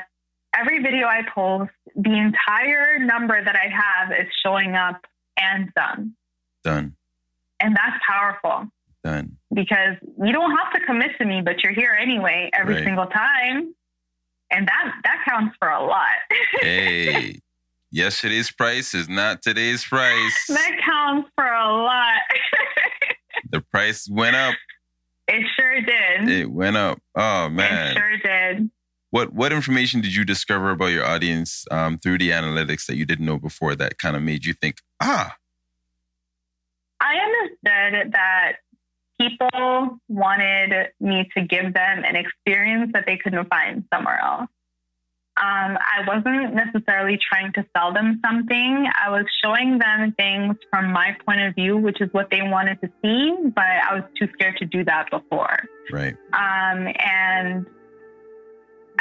[0.55, 5.05] Every video I post, the entire number that I have is showing up
[5.39, 6.13] and done.
[6.63, 6.95] Done.
[7.59, 8.67] And that's powerful
[9.03, 9.37] Done.
[9.53, 12.83] because you don't have to commit to me, but you're here anyway every Right.
[12.83, 13.73] single time.
[14.51, 16.17] And that that counts for a lot.
[16.61, 17.39] Hey.
[17.93, 20.47] Yesterday's price is not today's price.
[20.47, 22.21] that counts for a lot.
[23.51, 24.55] The price went up.
[25.27, 26.29] it sure did.
[26.29, 26.99] It went up.
[27.15, 27.91] Oh man.
[27.91, 28.71] It sure did.
[29.11, 33.05] What what information did you discover about your audience um, through the analytics that you
[33.05, 35.35] didn't know before that kind of made you think, ah,
[37.01, 38.53] I understood that
[39.19, 44.49] people wanted me to give them an experience that they couldn't find somewhere else.
[45.37, 48.85] Um, I wasn't necessarily trying to sell them something.
[49.03, 52.79] I was showing them things from my point of view, which is what they wanted
[52.81, 55.57] to see, but I was too scared to do that before.
[55.91, 56.15] Right.
[56.33, 57.65] Um, and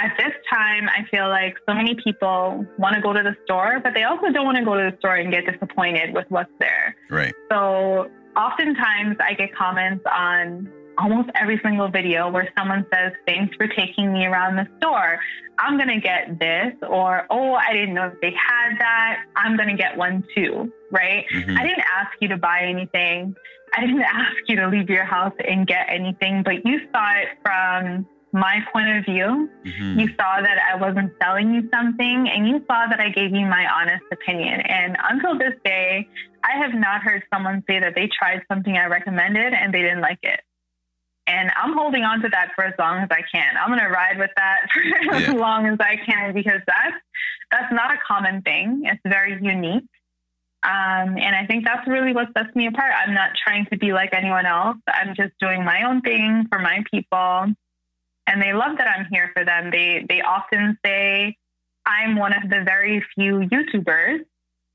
[0.02, 3.80] at this time, I feel like so many people want to go to the store,
[3.82, 6.50] but they also don't want to go to the store and get disappointed with what's
[6.58, 6.96] there.
[7.10, 7.34] Right.
[7.50, 13.66] So oftentimes I get comments on almost every single video where someone says, Thanks for
[13.68, 15.18] taking me around the store.
[15.58, 19.24] I'm going to get this, or Oh, I didn't know they had that.
[19.36, 21.24] I'm going to get one too, right?
[21.34, 21.58] Mhm.
[21.58, 23.34] I didn't ask you to buy anything.
[23.76, 27.28] I didn't ask you to leave your house and get anything, but you saw it
[27.44, 29.50] from my point of view.
[29.64, 30.00] Mhm.
[30.00, 33.46] You saw that I wasn't selling you something and you saw that I gave you
[33.46, 34.60] my honest opinion.
[34.60, 36.08] And until this day,
[36.44, 40.00] I have not heard someone say that they tried something I recommended and they didn't
[40.00, 40.40] like it.
[41.26, 43.56] And I'm holding on to that for as long as I can.
[43.56, 44.68] I'm going to ride with that
[45.04, 46.96] for as long as I can because that's
[47.50, 48.82] that's not a common thing.
[48.84, 49.84] It's very unique.
[50.62, 52.92] Um, and I think that's really what sets me apart.
[52.94, 54.76] I'm not trying to be like anyone else.
[54.86, 57.46] I'm just doing my own thing for my people
[58.26, 59.70] and they love that I'm here for them.
[59.70, 61.36] They they often say
[61.86, 64.20] I'm one of the very few YouTubers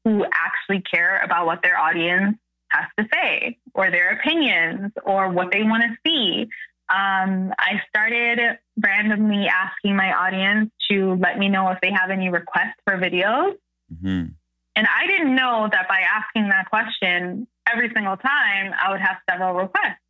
[0.03, 2.37] who actually care about what their audience
[2.69, 6.47] has to say or their opinions or what they want to see.
[6.89, 12.29] Um, I started randomly asking my audience to let me know if they have any
[12.29, 13.55] requests for videos.
[13.91, 14.33] Mhm.
[14.75, 19.17] And I didn't know that by asking that question every single time, I would have
[19.29, 20.01] several requests.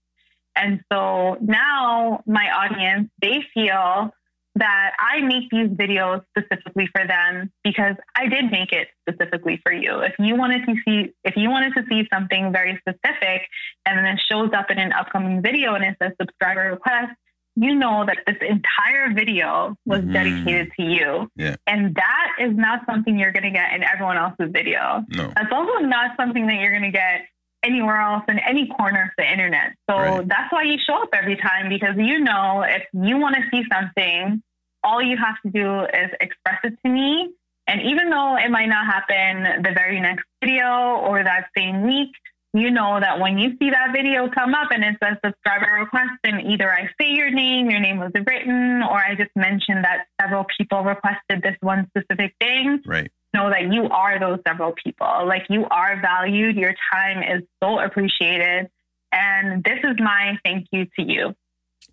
[0.55, 4.11] And so now my audience, they feel
[4.57, 9.73] that I make these videos specifically for them because I did make it specifically for
[9.73, 9.99] you.
[9.99, 13.41] If you wanted to see if you wanted to see something very specific
[13.85, 17.11] and then it shows up in an upcoming video and it says subscriber request,
[17.57, 20.13] you know that this entire video was Mhm.
[20.13, 21.29] dedicated to you.
[21.35, 21.55] Yeah.
[21.67, 25.03] And that is not something you're going to get in everyone else's video.
[25.09, 25.31] No.
[25.35, 27.27] That's also not something that you're going to get
[27.65, 29.73] anywhere else in any corner of the internet.
[29.89, 30.27] So Right.
[30.27, 33.63] that's why you show up every time because you know if you want to see
[33.71, 34.41] something,
[34.83, 37.31] all you have to do is express it to me.
[37.67, 42.11] And even though it might not happen the very next video or that same week,
[42.53, 46.19] you know that when you see that video come up and it says subscriber request,
[46.23, 50.05] and either I say your name, your name was written, or I just mentioned that
[50.21, 53.11] several people requested this one specific thing, Right.
[53.35, 55.07] Know that you are those several people.
[55.27, 56.55] Like you are valued.
[56.55, 58.69] Your time is so appreciated.
[59.11, 61.35] And this is my thank you to you.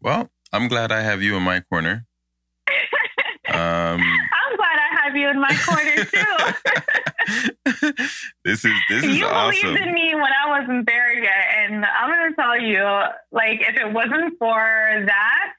[0.00, 2.06] Well, I'm glad I have you in my corner.
[3.48, 6.34] Um, I'm glad I have you in my corner too.
[8.44, 9.60] this is this is you awesome.
[9.60, 11.44] believed in me when I wasn't there yet.
[11.58, 12.82] And I'm going to tell you,
[13.32, 15.52] like, if it wasn't for that,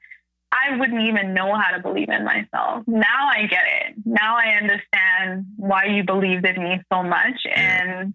[0.54, 2.84] I wouldn't even know how to believe in myself.
[2.86, 3.94] Now I get it.
[4.04, 7.40] Now I understand why you believed in me so much.
[7.54, 8.14] And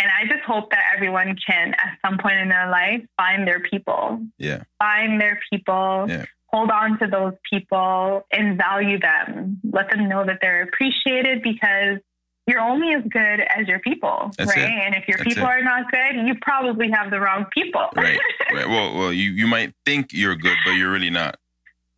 [0.00, 3.60] and I just hope that everyone can, at some point in their life, find their
[3.60, 4.22] people.
[4.38, 4.62] Yeah.
[4.78, 6.06] Find their people.
[6.08, 6.24] Yeah.
[6.46, 9.60] Hold on to those people and value them.
[9.62, 11.98] Let them know that they're appreciated because
[12.46, 14.64] you're only as good as your people, That's right?
[14.64, 14.70] it.
[14.70, 15.50] And if your That's people it.
[15.50, 17.88] are not good, you probably have the wrong people.
[17.96, 18.18] Right.
[18.52, 18.68] right.
[18.68, 21.36] Well, well, you you might think you're good, but you're really not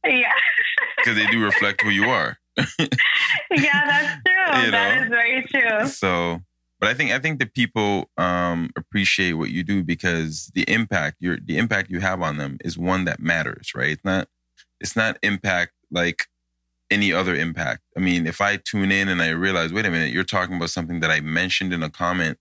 [0.07, 0.33] yeah.
[0.97, 2.39] because they do reflect who you are.
[2.59, 2.67] yeah,
[3.51, 4.63] that's true.
[4.65, 5.03] You That know.
[5.03, 5.87] is very true.
[5.89, 6.41] So,
[6.81, 11.17] but I think I think that people um, appreciate what you do because the impact
[11.21, 13.91] your the impact you have on them is one that matters, right?
[13.93, 14.29] It's not
[14.81, 16.27] it's not impact like
[16.93, 17.81] any other impact.
[17.97, 20.71] I mean, if I tune in and I realize, wait a minute, you're talking about
[20.71, 22.39] something that I mentioned in a comment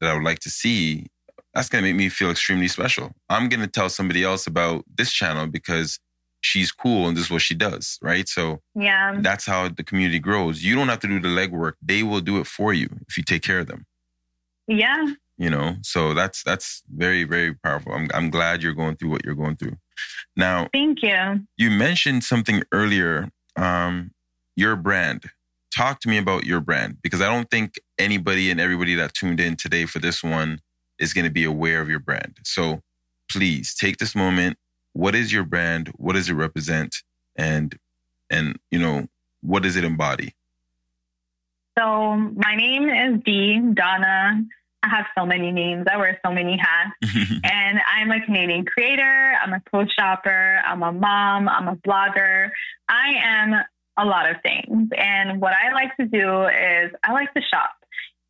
[0.00, 1.06] that I would like to see,
[1.54, 3.12] that's gonna make me feel extremely special.
[3.28, 5.98] I'm gonna tell somebody else about this channel because
[6.42, 8.28] she's cool and this is what she does, right?
[8.28, 9.16] So Yeah.
[9.20, 10.62] that's how the community grows.
[10.62, 13.22] You don't have to do the legwork; they will do it for you if you
[13.24, 13.86] take care of them.
[14.68, 15.06] Yeah.
[15.38, 17.92] You know, so that's that's very very powerful.
[17.92, 19.76] I'm I'm glad you're going through what you're going through.
[20.36, 21.46] Now, Thank you.
[21.56, 23.30] you mentioned something earlier.
[23.56, 24.12] Um,
[24.56, 25.24] your brand.
[25.76, 29.40] Talk to me about your brand because I don't think anybody and everybody that tuned
[29.40, 30.60] in today for this one
[30.98, 32.38] is going to be aware of your brand.
[32.44, 32.80] So
[33.30, 34.56] please take this moment.
[34.94, 35.92] What is your brand?
[35.96, 36.96] What does it represent?
[37.36, 37.78] And
[38.30, 39.06] and you know
[39.42, 40.34] what does it embody?
[41.78, 44.42] So my name is Dee Donna.
[44.82, 45.86] I have so many names.
[45.90, 46.92] I wear so many hats.
[47.44, 49.34] and I'm a Canadian creator.
[49.42, 50.60] I'm a pro shopper.
[50.64, 51.48] I'm a mom.
[51.48, 52.50] I'm a blogger.
[52.88, 53.54] I am
[53.98, 54.90] a lot of things.
[54.96, 57.72] And what I like to do is I like to shop.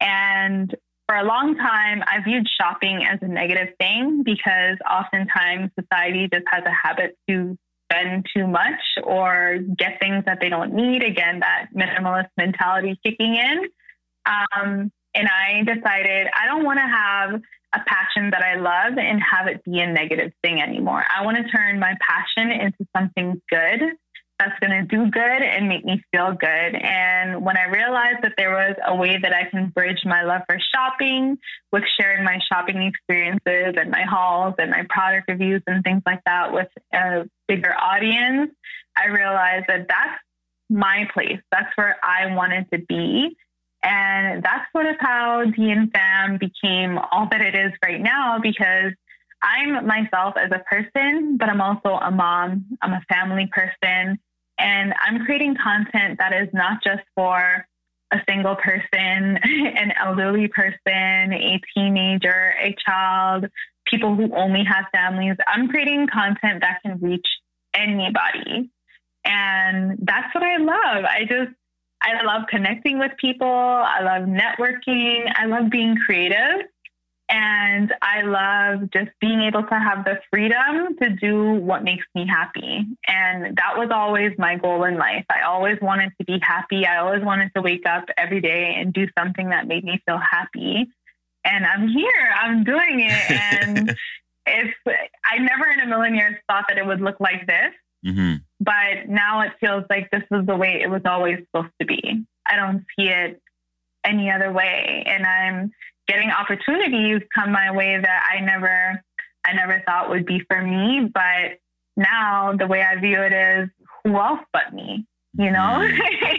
[0.00, 0.74] And
[1.08, 6.44] for a long time, I viewed shopping as a negative thing because oftentimes society just
[6.50, 7.56] has a habit to
[7.90, 11.02] spend too much or get things that they don't need.
[11.02, 13.68] Again, that minimalist mentality kicking in.
[14.26, 17.40] Um, and I decided I don't want to have
[17.74, 21.04] a passion that I love and have it be a negative thing anymore.
[21.14, 23.82] I want to turn my passion into something good
[24.38, 26.74] that's going to do good and make me feel good.
[26.74, 30.42] And when I realized that there was a way that I can bridge my love
[30.46, 31.38] for shopping
[31.72, 36.20] with sharing my shopping experiences and my hauls and my product reviews and things like
[36.26, 38.50] that with a bigger audience,
[38.96, 40.20] I realized that that's
[40.68, 41.40] my place.
[41.50, 43.36] That's where I wanted to be.
[43.86, 48.92] And that's sort of how DN Fam became all that it is right now because
[49.42, 52.66] I'm myself as a person, but I'm also a mom.
[52.82, 54.18] I'm a family person.
[54.58, 57.64] And I'm creating content that is not just for
[58.10, 58.88] a single person,
[59.44, 63.46] an elderly person, a teenager, a child,
[63.86, 65.36] people who only have families.
[65.46, 67.26] I'm creating content that can reach
[67.72, 68.68] anybody.
[69.24, 71.04] And that's what I love.
[71.04, 71.52] I just,
[72.02, 73.48] I love connecting with people.
[73.48, 75.32] I love networking.
[75.34, 76.66] I love being creative.
[77.28, 82.24] And I love just being able to have the freedom to do what makes me
[82.26, 82.86] happy.
[83.08, 85.24] And that was always my goal in life.
[85.28, 86.86] I always wanted to be happy.
[86.86, 90.18] I always wanted to wake up every day and do something that made me feel
[90.18, 90.86] happy.
[91.44, 93.40] And I'm here, I'm doing it.
[93.66, 93.96] And
[94.46, 94.74] it's,
[95.24, 97.72] I never in a million years thought that it would look like this.
[98.06, 98.36] Mm-hmm.
[98.66, 102.24] But now it feels like this is the way it was always supposed to be.
[102.44, 103.40] I don't see it
[104.04, 105.04] any other way.
[105.06, 105.72] And I'm
[106.08, 109.02] getting opportunities come my way that I never
[109.44, 111.08] I never thought would be for me.
[111.14, 111.58] But
[111.96, 113.68] now the way I view it is
[114.04, 115.06] who else but me,
[115.38, 115.88] you know?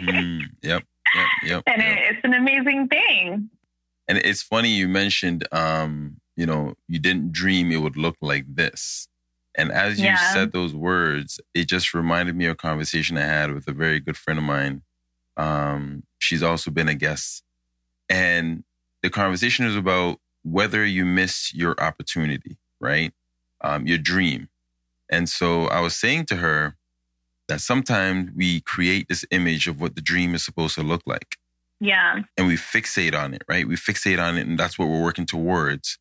[0.02, 0.84] mm, yep.
[1.14, 1.26] Yep.
[1.44, 1.62] Yep.
[1.66, 1.98] And yep.
[1.98, 3.48] It, it's an amazing thing.
[4.06, 8.44] And it's funny you mentioned um, you know, you didn't dream it would look like
[8.54, 9.08] this.
[9.58, 10.32] And as you yeah.
[10.32, 13.98] said those words, it just reminded me of a conversation I had with a very
[13.98, 14.82] good friend of mine.
[15.36, 17.42] Um, she's also been a guest.
[18.08, 18.62] And
[19.02, 23.12] the conversation is about whether you miss your opportunity, right?
[23.60, 24.48] Um, your dream.
[25.10, 26.76] And so I was saying to her
[27.48, 31.36] that sometimes we create this image of what the dream is supposed to look like.
[31.80, 32.20] Yeah.
[32.36, 33.66] And we fixate on it, right?
[33.66, 35.98] We fixate on it, and that's what we're working towards.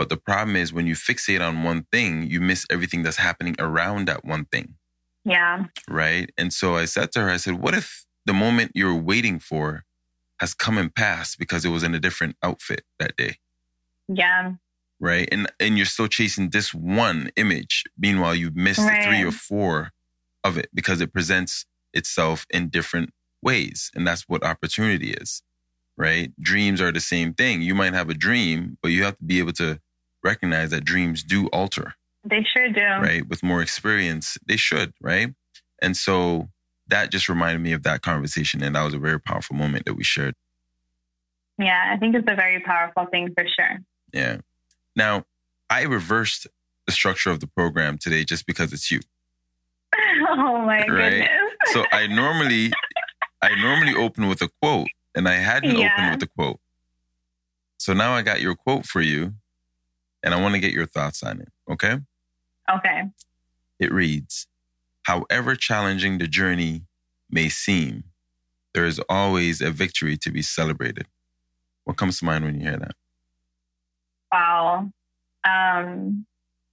[0.00, 3.54] But the problem is when you fixate on one thing, you miss everything that's happening
[3.58, 4.76] around that one thing.
[5.26, 5.66] Yeah.
[5.90, 6.32] Right.
[6.38, 9.84] And so I said to her, I said, what if the moment you're waiting for
[10.40, 13.36] has come and passed because it was in a different outfit that day.
[14.08, 14.54] Yeah.
[14.98, 15.28] Right.
[15.30, 17.84] And and you're still chasing this one image.
[17.98, 19.04] Meanwhile, you've missed right.
[19.04, 19.90] three or four
[20.42, 23.10] of it because it presents itself in different
[23.42, 23.90] ways.
[23.94, 25.42] And that's what opportunity is.
[25.96, 26.32] Right.
[26.40, 27.60] Dreams are the same thing.
[27.60, 29.78] You might have a dream, but you have to be able to
[30.22, 31.94] recognize that dreams do alter.
[32.24, 32.80] They sure do.
[32.80, 33.26] Right.
[33.26, 34.92] With more experience, they should.
[35.00, 35.34] Right.
[35.80, 36.48] And so
[36.88, 38.62] that just reminded me of that conversation.
[38.62, 40.34] And that was a very powerful moment that we shared.
[41.58, 43.78] Yeah, I think it's a very powerful thing for sure.
[44.12, 44.38] Yeah.
[44.96, 45.24] Now,
[45.68, 46.46] I reversed
[46.86, 49.00] the structure of the program today just because it's you.
[50.28, 50.86] Oh my right?
[50.86, 51.28] goodness.
[51.66, 52.70] so I normally
[53.42, 55.92] I normally open with a quote and I hadn't yeah.
[55.92, 56.60] opened with a quote.
[57.78, 59.34] So now I got your quote for you
[60.22, 61.98] and I want to get your thoughts on it, okay?
[62.70, 63.02] Okay.
[63.78, 64.46] It reads,
[65.04, 66.82] However challenging the journey
[67.30, 68.04] may seem,
[68.74, 71.06] there is always a victory to be celebrated.
[71.84, 72.94] What comes to mind when you hear that?
[74.30, 74.90] Wow.
[75.42, 76.26] Um,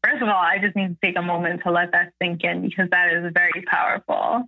[0.04, 2.62] first of all, I just need to take a moment to let that sink in
[2.62, 4.44] because that is very powerful.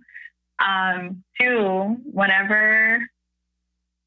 [0.64, 3.00] Um, two, whenever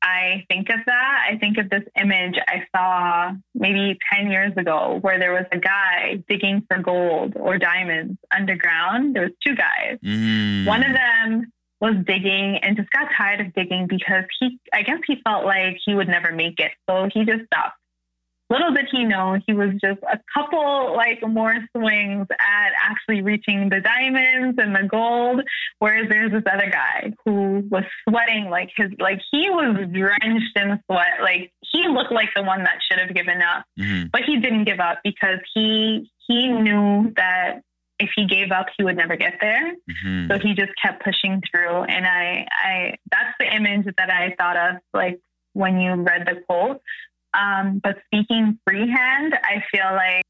[0.03, 4.99] I think of that, I think of this image I saw maybe 10 years ago
[5.01, 9.15] where there was a guy digging for gold or diamonds underground.
[9.15, 9.97] There was two guys.
[10.03, 10.67] Mm.
[10.67, 14.99] One of them was digging and just got tired of digging because he I guess
[15.07, 16.71] he felt like he would never make it.
[16.89, 17.77] So he just stopped.
[18.53, 23.69] Little did he know he was just a couple like more swings at actually reaching
[23.69, 25.41] the diamonds and the gold.
[25.79, 30.79] Whereas there's this other guy who was sweating like his like he was drenched in
[30.85, 31.21] sweat.
[31.23, 33.65] Like he looked like the one that should have given up.
[33.79, 34.09] Mm-hmm.
[34.11, 37.61] But he didn't give up because he he knew that
[37.97, 39.73] if he gave up, he would never get there.
[39.73, 40.31] Mm-hmm.
[40.31, 41.83] So he just kept pushing through.
[41.83, 45.19] And I, I, that's the image that I thought of, like
[45.53, 46.81] when you read the quote.
[47.33, 50.23] Um, but speaking freehand, I feel like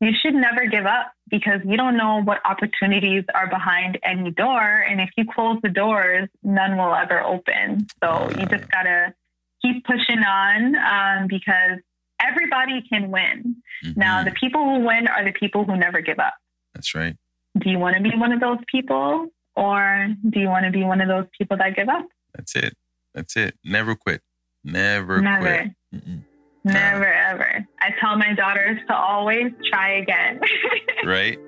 [0.00, 4.60] you should never give up because you don't know what opportunities are behind any door.
[4.60, 7.86] And if you close the doors, none will ever open.
[8.02, 9.14] So you just gotta
[9.62, 11.78] keep pushing on um, because
[12.20, 13.56] everybody can win.
[13.84, 13.98] Mm-hmm.
[13.98, 16.34] Now, the people who win are the people who never give up.
[16.74, 17.16] That's right.
[17.58, 20.84] Do you want to be one of those people or do you want to be
[20.84, 22.06] one of those people that give up?
[22.34, 22.74] That's it.
[23.14, 23.54] That's it.
[23.64, 24.20] Never quit.
[24.66, 25.40] Never, Never.
[25.42, 25.70] quit.
[25.94, 26.22] Mm-mm.
[26.64, 27.64] Never, ever.
[27.80, 30.40] I tell my daughters to always try again.
[31.04, 31.38] Right?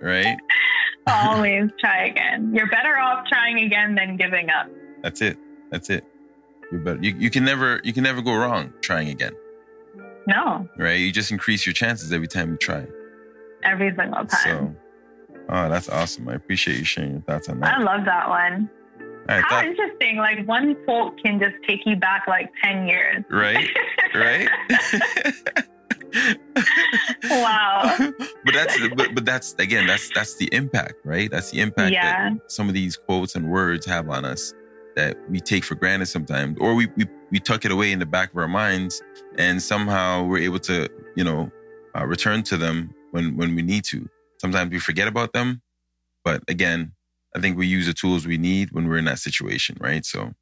[0.00, 0.36] Right?
[1.08, 2.52] always try again.
[2.54, 4.68] You're better off trying again than giving up.
[5.02, 5.36] That's it.
[5.70, 6.04] That's it.
[6.70, 7.00] You're better.
[7.02, 9.32] You, you can never you can never go wrong trying again.
[10.28, 11.00] No, Right?
[11.00, 12.86] You just increase your chances every time you try.
[13.64, 14.28] every single time.
[14.44, 14.74] So
[15.48, 16.28] oh that's awesome.
[16.28, 17.78] I appreciate you sharing your thoughts on that.
[17.78, 18.70] I love that one.
[19.28, 20.16] Right, How thought- interesting.
[20.16, 23.24] Like one quote can just take you back like 10 years.
[23.30, 23.68] right?
[24.14, 24.48] Right?
[27.30, 27.96] wow.
[28.44, 32.30] but that's but, but that's again that's that's the impact right that's the impact Yeah.
[32.30, 34.52] that some of these quotes and words have on us
[34.96, 38.06] that we take for granted sometimes or we, we we tuck it away in the
[38.06, 39.00] back of our minds
[39.38, 41.50] and somehow we're able to you know
[41.96, 44.08] uh, return to them when when we need to
[44.40, 45.62] sometimes we forget about them
[46.24, 46.92] but again
[47.36, 50.32] i think we use the tools we need when we're in that situation right so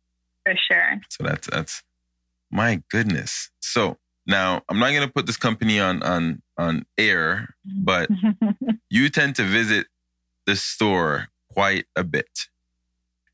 [0.45, 1.01] For sure.
[1.09, 1.83] so that's that's
[2.51, 7.55] my goodness so now i'm not going to put this company on on on air
[7.65, 8.09] but
[8.91, 9.87] you tend to visit
[10.47, 12.47] the store quite a bit.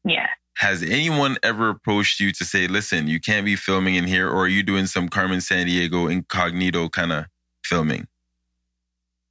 [0.05, 0.27] yeah.
[0.59, 4.45] Has anyone ever approached you to say, listen, you can't be filming in here, or
[4.45, 7.25] are you doing some Carmen Sandiego incognito kind of
[7.65, 8.07] filming?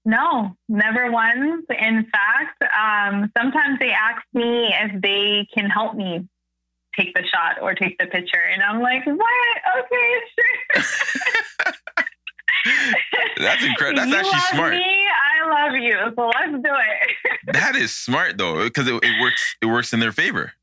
[0.06, 1.66] No, never once.
[1.70, 6.28] In fact, um, sometimes they ask me if they can help me
[6.98, 8.42] take the shot or take the picture.
[8.54, 9.58] And I'm like, what?
[9.80, 10.20] Okay,
[10.76, 11.74] sure.
[13.38, 14.10] That's incredible.
[14.10, 14.74] That's you actually love smart.
[14.74, 15.98] Me, I love you.
[16.16, 17.54] So let's do it.
[17.54, 19.56] That is smart though, because it, it works.
[19.62, 20.54] It works in their favor.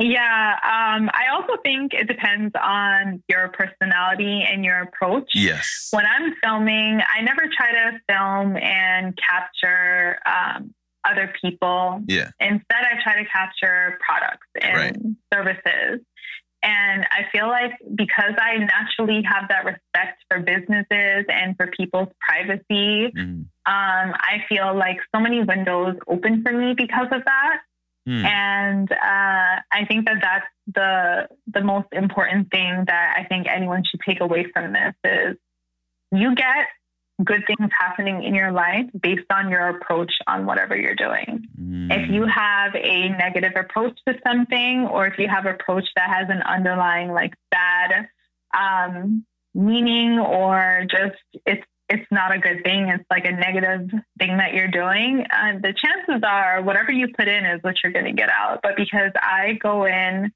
[0.00, 0.54] Yeah.
[0.64, 5.30] Um, I also think it depends on your personality and your approach.
[5.34, 5.88] Yes.
[5.92, 10.74] when I'm filming, I never try to film and capture um,
[11.08, 12.02] other people.
[12.06, 12.30] Yeah.
[12.40, 14.96] Instead, I try to capture products and Right.
[15.32, 16.00] services.
[16.62, 22.08] And I feel like because I naturally have that respect for businesses and for people's
[22.20, 23.46] privacy, Mhm.
[23.64, 27.60] um, I feel like so many windows open for me because of that.
[28.06, 28.24] Hmm.
[28.24, 33.84] And uh, I think that that's the the most important thing that I think anyone
[33.84, 35.36] should take away from this is
[36.12, 36.66] you get
[37.24, 41.46] good things happening in your life based on your approach on whatever you're doing.
[41.60, 41.88] Mm.
[41.90, 46.28] If you have a negative approach to something, or if you have approach that has
[46.30, 48.08] an underlying like bad
[48.56, 49.24] um,
[49.54, 54.54] meaning, or just it's it's not a good thing, it's like a negative thing that
[54.54, 55.26] you're doing.
[55.30, 58.60] Uh, the chances are whatever you put in is what you're going to get out.
[58.62, 60.32] But because I go in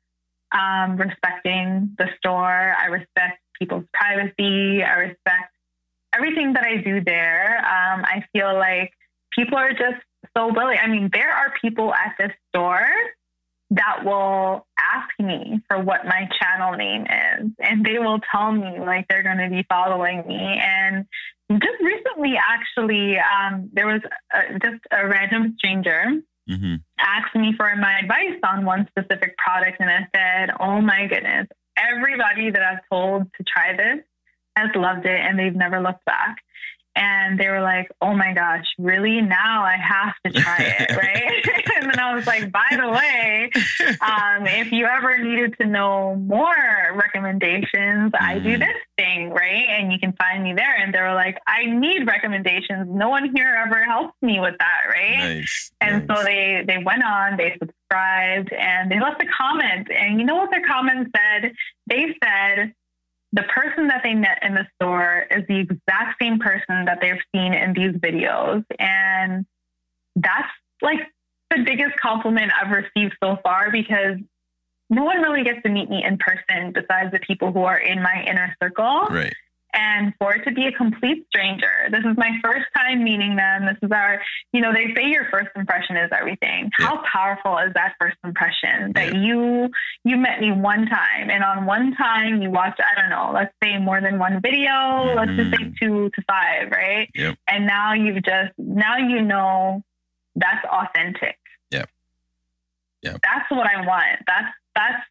[0.53, 5.53] um, respecting the store, I respect people's privacy, I respect
[6.13, 7.59] everything that I do there.
[7.59, 8.93] Um, I feel like
[9.33, 10.03] people are just
[10.37, 10.79] so willing.
[10.83, 12.89] I mean, there are people at this store
[13.75, 18.79] that will ask me for what my channel name is, and they will tell me
[18.79, 20.39] like they're going to be following me.
[20.63, 21.07] And
[21.51, 24.01] just recently, actually, um, there was
[24.33, 26.83] a, just a random stranger Mhm.
[26.99, 31.49] asked me for my advice on one specific product, and I said, "Oh my goodness,
[31.77, 34.05] everybody that I've told to try this
[34.57, 36.37] has loved it, and they've never looked back."
[36.97, 39.21] And they were like, "Oh my gosh, really?
[39.23, 41.45] Now I have to try it, right?"
[41.91, 43.51] and I was like, "By the way,
[44.01, 46.55] um, if you ever needed to know more
[46.95, 48.61] recommendations, I do Mhm.
[48.61, 49.67] this thing, right?
[49.69, 52.89] And you can find me there." And they were like, "I need recommendations.
[52.89, 55.73] No one here ever helps me with that, right?" Nice.
[55.81, 56.19] And nice.
[56.19, 59.89] so they they went on, they subscribed, and they left a comment.
[59.91, 61.53] And you know what their comment said?
[61.87, 62.73] They said
[63.33, 67.21] the person that they met in the store is the exact same person that they've
[67.35, 69.45] seen in these videos, and
[70.17, 70.49] that's
[70.83, 71.01] like
[71.51, 74.19] the biggest compliment I've received so far because
[74.91, 78.03] no one really gets to meet me in person besides the people who are in
[78.03, 79.33] my inner circle right.
[79.73, 81.89] and for it to be a complete stranger.
[81.91, 83.65] This is my first time meeting them.
[83.67, 84.21] This is our,
[84.53, 86.71] you know, they say your first impression is everything.
[86.75, 89.21] How powerful is that first impression that Yeah.
[89.21, 89.71] you
[90.05, 93.55] you met me one time and on one time you watched, I don't know, let's
[93.63, 95.77] say more than one video, let's just say Mhm.
[95.79, 97.09] two to five, right?
[97.15, 97.37] Yep.
[97.49, 99.83] And now you've just now you know
[100.37, 101.37] that's authentic.
[101.71, 101.85] Yeah.
[103.03, 103.17] Yeah.
[103.23, 104.21] That's what I want.
[104.27, 105.03] That's that's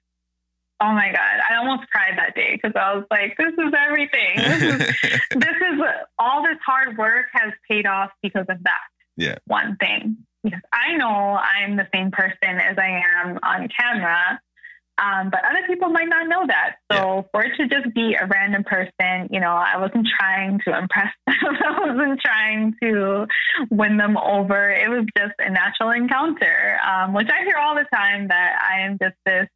[0.81, 1.39] oh my god.
[1.49, 4.35] I almost cried that day because I was like, this is everything.
[4.37, 4.77] This is
[5.31, 5.79] this is
[6.19, 8.81] all this hard work has paid off because of that
[9.17, 9.35] Yeah.
[9.45, 10.17] one thing.
[10.43, 11.07] Because I know
[11.37, 14.41] I'm the same person as I am on camera,
[15.01, 16.75] Um, but other people might not know that.
[16.91, 20.77] So for it to just be a random person, you know, I wasn't trying to
[20.77, 21.35] impress them.
[21.41, 23.25] I wasn't trying to
[23.71, 24.69] win them over.
[24.69, 28.81] It was just a natural encounter, um, which I hear all the time that I
[28.81, 29.47] am just this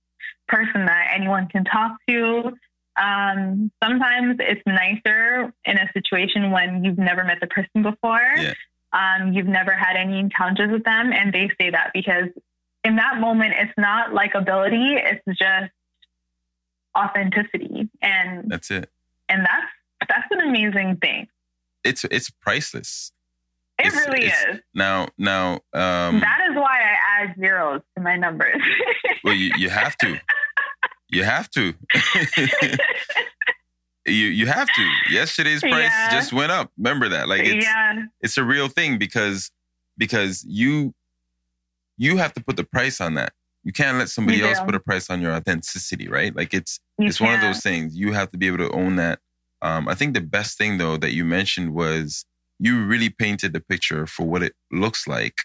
[0.48, 2.54] person that anyone can talk to.
[3.00, 8.20] Um, sometimes it's nicer in a situation when you've never met the person before.
[8.38, 8.54] Yeah.
[8.94, 12.30] Um, you've never had any encounters with them, and they say that because
[12.84, 15.72] in that moment, it's not likability; it's just
[16.98, 18.90] authenticity, and That's it.
[19.30, 21.28] and that's that's an amazing thing.
[21.84, 23.12] It's it's priceless.
[23.80, 24.62] It It's- really it's- is.
[24.74, 28.62] Now now um that is why I add zeros to my numbers.
[29.24, 30.20] well you, you have to.
[31.10, 31.74] You have to.
[34.06, 34.90] you you have to.
[35.12, 36.12] Yesterday's price Yeah.
[36.12, 36.72] just went up.
[36.78, 37.28] Remember that.
[37.28, 39.52] Like it's yeah, it's a real thing because
[39.98, 40.94] because you
[41.98, 43.34] you have to put the price on that.
[43.64, 46.34] You can't let somebody else put a price on your authenticity, right?
[46.36, 47.98] Like it's you it's one of those things.
[47.98, 49.20] You have to be able to own that.
[49.62, 52.26] Um, I think the best thing though that you mentioned was
[52.60, 55.44] you really painted the picture for what it looks like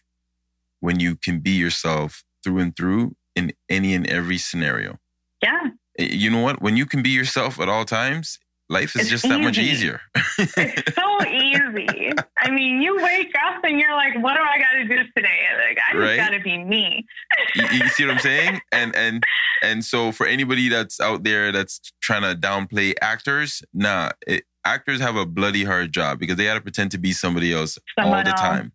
[0.81, 4.99] when you can be yourself through and through in any and every scenario.
[5.43, 6.61] Yeah, Eh, You know what?
[6.63, 8.39] When you can be yourself at all times,
[8.73, 10.01] life is It's just that much easier.
[10.39, 12.11] it's so easy.
[12.39, 15.41] I mean, you wake up and you're like, "What do I got to do today?"
[15.69, 16.17] Like, I just Right.
[16.17, 17.07] got to be me.
[17.55, 18.61] you, you see what I'm saying?
[18.73, 19.23] And and
[19.63, 25.01] and so for anybody that's out there that's trying to downplay actors, nah, it, actors
[25.01, 28.23] have a bloody hard job because they got to pretend to be somebody else all
[28.23, 28.41] the else.
[28.41, 28.73] time.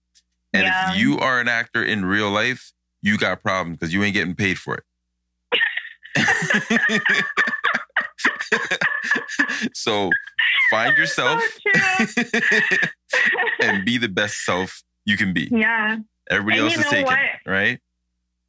[0.54, 0.90] And Yeah.
[0.92, 2.72] if you are an actor in real life,
[3.02, 4.84] you got problems because you ain't getting paid for it.
[9.74, 10.10] so
[10.72, 12.40] find yourself So
[13.62, 15.50] and be the best self you can be.
[15.52, 15.98] yeah.
[16.30, 17.20] Everybody And else is taken, what?
[17.46, 17.80] right?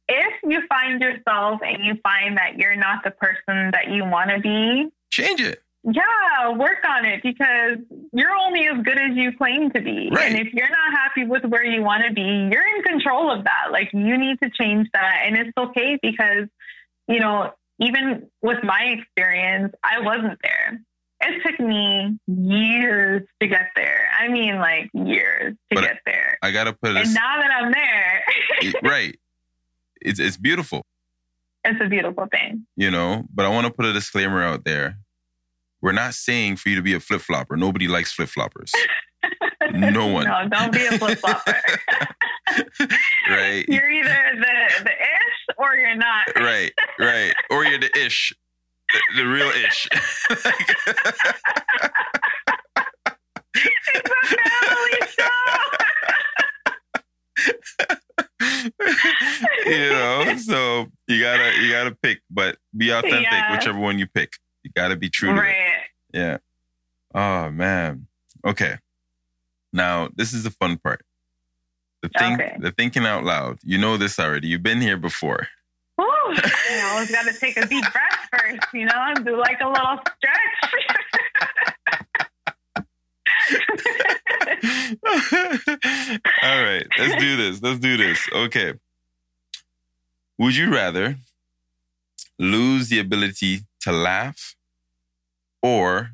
[0.09, 4.31] If you find yourself and you find that you're not the person that you want
[4.31, 5.61] to be, Change it.
[5.83, 7.77] yeah, work on it because
[8.11, 10.09] you're only as good as you claim to be.
[10.11, 10.31] Right.
[10.35, 12.21] And if you're not happy with where you want to be,
[12.51, 13.71] you're in control of that.
[13.71, 15.21] Like you need to change that.
[15.25, 16.47] And it's okay because,
[17.07, 20.81] you know, even with my experience, I wasn't there.
[21.21, 24.09] It took me years to get there.
[24.17, 26.37] I mean, like years to But- get there.
[26.41, 28.23] I gotta put And this now that I'm there,
[28.89, 29.19] right.
[30.01, 30.85] It's it's beautiful.
[31.65, 32.65] it's a beautiful thing.
[32.77, 34.97] you know, but I want to put a disclaimer out there.
[35.81, 37.57] We're not saying for you to be a flip flopper.
[37.57, 38.71] Nobody likes flip floppers,
[39.73, 40.25] No one.
[40.25, 41.55] no, don't be a flip flopper.
[43.29, 43.65] right?
[43.67, 46.27] you're either the the ish or you're not.
[46.35, 47.33] right, right.
[47.49, 48.33] Or you're the ish,
[48.93, 49.87] the, the real ish.
[53.55, 55.25] It's a family show.
[59.65, 63.51] you know, so you gotta you gotta pick, but be authentic, Yeah.
[63.55, 64.33] whichever one you pick.
[64.63, 65.55] You gotta be true to it.
[66.13, 66.37] Yeah.
[67.13, 68.07] Oh man.
[68.45, 68.77] Okay.
[69.73, 71.01] Now this is the fun part.
[72.01, 72.57] The think Okay.
[72.59, 73.59] the thinking out loud.
[73.63, 74.47] You know this already.
[74.47, 75.47] You've been here before.
[75.97, 76.05] Woo.
[76.33, 79.67] You always got to take a deep breath first, you know, and do like a
[79.67, 80.73] little stretch.
[86.43, 87.61] All right, let's do this.
[87.61, 88.19] Let's do this.
[88.33, 88.73] Okay.
[90.37, 91.17] Would you rather
[92.37, 94.55] lose the ability to laugh
[95.61, 96.11] or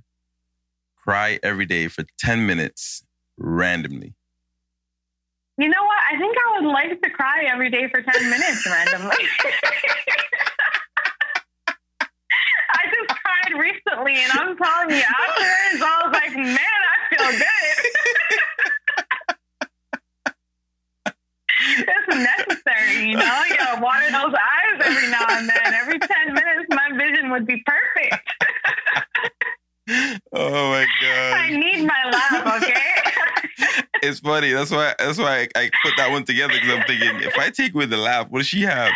[0.98, 3.04] cry every day for 10 minutes
[3.38, 4.16] randomly?
[5.58, 5.98] You know what?
[6.12, 9.16] I think I would like to cry every day for 10 minutes randomly.
[12.76, 17.32] I just cried recently, and I'm telling you, afterwards, I was like, man, I feel
[17.40, 17.86] good.
[21.88, 23.44] it's necessary, you know?
[23.50, 25.74] You gotta water those eyes every now and then.
[25.74, 28.30] Every 10 minutes, my vision would be perfect.
[30.34, 31.34] Oh my god!
[31.34, 32.74] I need my laugh, okay?
[34.02, 34.52] It's funny.
[34.52, 37.50] That's why that's why I, I put that one together because I'm thinking if I
[37.50, 38.92] take with the laugh, what does she have?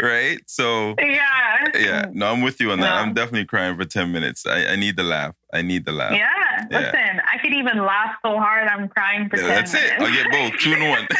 [0.00, 0.38] Right?
[0.46, 1.64] So yeah.
[1.74, 2.88] yeah, no, I'm with you on that.
[2.88, 2.94] No.
[3.02, 4.46] I'm definitely crying for 10 minutes.
[4.46, 5.36] I, I need the laugh.
[5.52, 6.12] I need the laugh.
[6.12, 6.28] Yeah.
[6.70, 6.78] Yeah.
[6.78, 9.98] Listen, I could even laugh so hard I'm crying for Yeah, 10 that's it.
[9.98, 10.00] minutes.
[10.00, 10.60] I'll get both.
[10.60, 11.08] Two in one.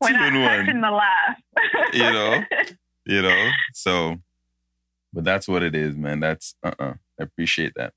[0.00, 0.80] We're Two not in one.
[0.80, 1.36] the laugh.
[1.92, 2.42] You know?
[3.06, 4.16] you know so
[5.18, 6.20] but that's what it is man.
[6.20, 6.94] That's uh-uh.
[7.18, 7.92] I appreciate that.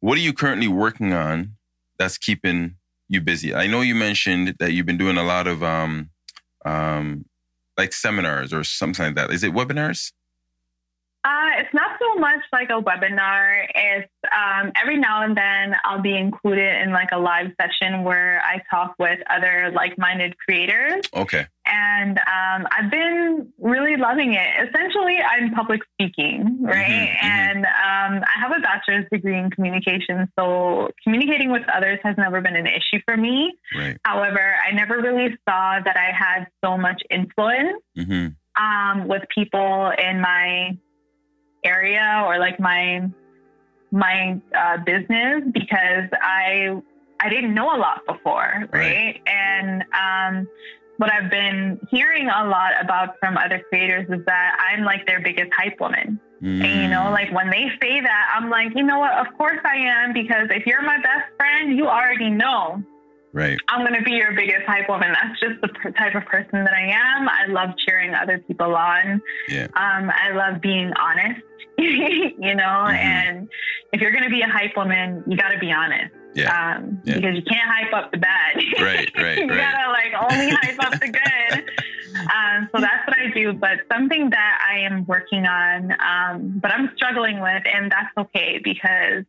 [0.00, 1.54] What are you currently working on
[1.96, 2.74] that's keeping
[3.08, 3.54] you busy?
[3.54, 6.10] I know you mentioned that you've been doing a lot of um
[6.64, 7.26] um
[7.78, 9.30] like seminars or something like that.
[9.30, 10.10] Is it webinars
[11.24, 13.66] Uh, it's not so much like a webinar.
[13.74, 18.42] It's um, every now and then I'll be included in like a live session where
[18.44, 21.02] I talk with other like-minded creators.
[21.16, 21.46] Okay.
[21.64, 24.68] And um, I've been really loving it.
[24.68, 26.86] Essentially, I'm public speaking, right?
[26.86, 27.24] Mhm, mhm.
[27.24, 32.42] And um, I have a bachelor's degree in communication, so communicating with others has never
[32.42, 33.54] been an issue for me.
[33.74, 33.96] Right.
[34.04, 39.90] However, I never really saw that I had so much influence hmm um, with people
[39.98, 40.76] in my
[41.64, 43.08] area or like my
[43.90, 46.80] my uh, business because I
[47.20, 48.72] I didn't know a lot before, right?
[48.72, 49.22] Right.
[49.26, 50.48] And um,
[50.98, 55.20] what I've been hearing a lot about from other creators is that I'm like their
[55.20, 56.20] biggest hype woman.
[56.40, 57.12] And you know, Mm.
[57.12, 59.12] like when they say that, I'm like, you know what?
[59.26, 62.82] Of course I am because if you're my best friend, you already know
[63.32, 63.58] right.
[63.68, 65.14] I'm going to be your biggest hype woman.
[65.14, 67.30] That's just the type of person that I am.
[67.30, 69.22] I love cheering other people on.
[69.48, 69.68] Yeah.
[69.74, 71.40] Um, I love being honest,
[72.38, 72.94] you know, Mhm.
[72.96, 73.48] and
[73.92, 76.12] if you're going to be a hype woman, you got to be honest.
[76.34, 76.50] Yeah.
[76.76, 77.14] Um, Yeah.
[77.16, 78.56] Because you can't hype up the bad.
[78.80, 79.58] Right, right, you right.
[79.58, 81.70] gotta like only hype up the good.
[82.14, 83.52] Um, so that's what I do.
[83.54, 88.60] But something that I am working on, um, but I'm struggling with, and that's okay
[88.62, 89.24] because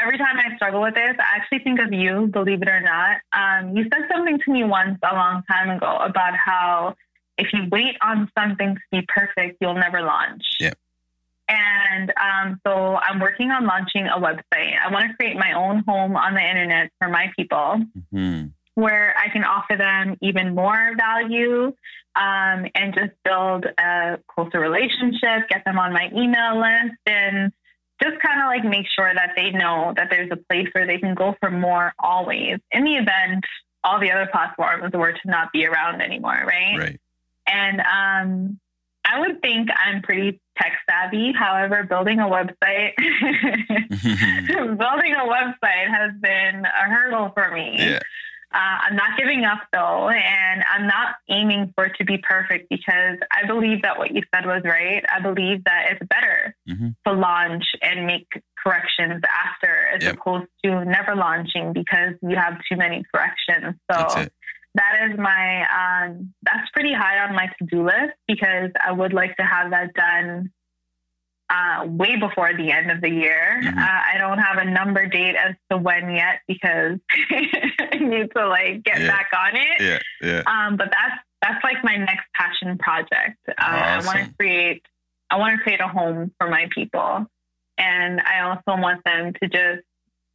[0.00, 3.16] every time I struggle with this, I actually think of you, believe it or not.
[3.36, 6.94] Um, you said something to me once a long time ago about how
[7.36, 10.44] if you wait on something to be perfect, you'll never launch.
[10.60, 10.74] Yeah.
[11.52, 14.74] And um, so I'm working on launching a website.
[14.78, 17.82] I want to create my own home on the internet for my people
[18.12, 18.46] hmm
[18.76, 21.66] where I can offer them even more value
[22.16, 27.52] um, and just build a closer relationship, get them on my email list, and
[28.00, 30.96] just kind of like make sure that they know that there's a place where they
[30.96, 33.44] can go for more always in the event
[33.84, 36.78] all the other platforms were to not be around anymore, right?
[36.78, 37.00] Right.
[37.46, 38.60] And um,
[39.04, 41.32] I would think I'm pretty tech savvy.
[41.38, 42.92] However, building a website,
[44.78, 47.76] building a website has been a hurdle for me.
[47.78, 47.98] yeah.
[48.52, 48.58] Uh,
[48.88, 53.16] I'm not giving up though, and I'm not aiming for it to be perfect because
[53.30, 55.04] I believe that what you said was right.
[55.08, 56.96] I believe that it's better Mhm.
[57.06, 58.26] to launch and make
[58.60, 60.14] corrections after as Yep.
[60.14, 63.76] opposed to never launching because you have too many corrections.
[63.88, 64.26] So.
[64.74, 65.62] That is my
[66.06, 69.94] um, that's pretty high on my to-do list because I would like to have that
[69.94, 70.52] done
[71.48, 73.60] uh, way before the end of the year.
[73.64, 73.76] Mhm.
[73.76, 76.98] Uh, I don't have a number date as to when yet because
[77.30, 79.08] I need to like get Yeah.
[79.08, 79.80] back on it.
[79.80, 79.98] Yeah.
[80.22, 80.42] Yeah.
[80.46, 83.38] Um, but that's that's like my next passion project.
[83.48, 84.82] Uh, I want to create
[85.30, 87.26] I want to create a home for my people,
[87.78, 89.82] and I also want them to just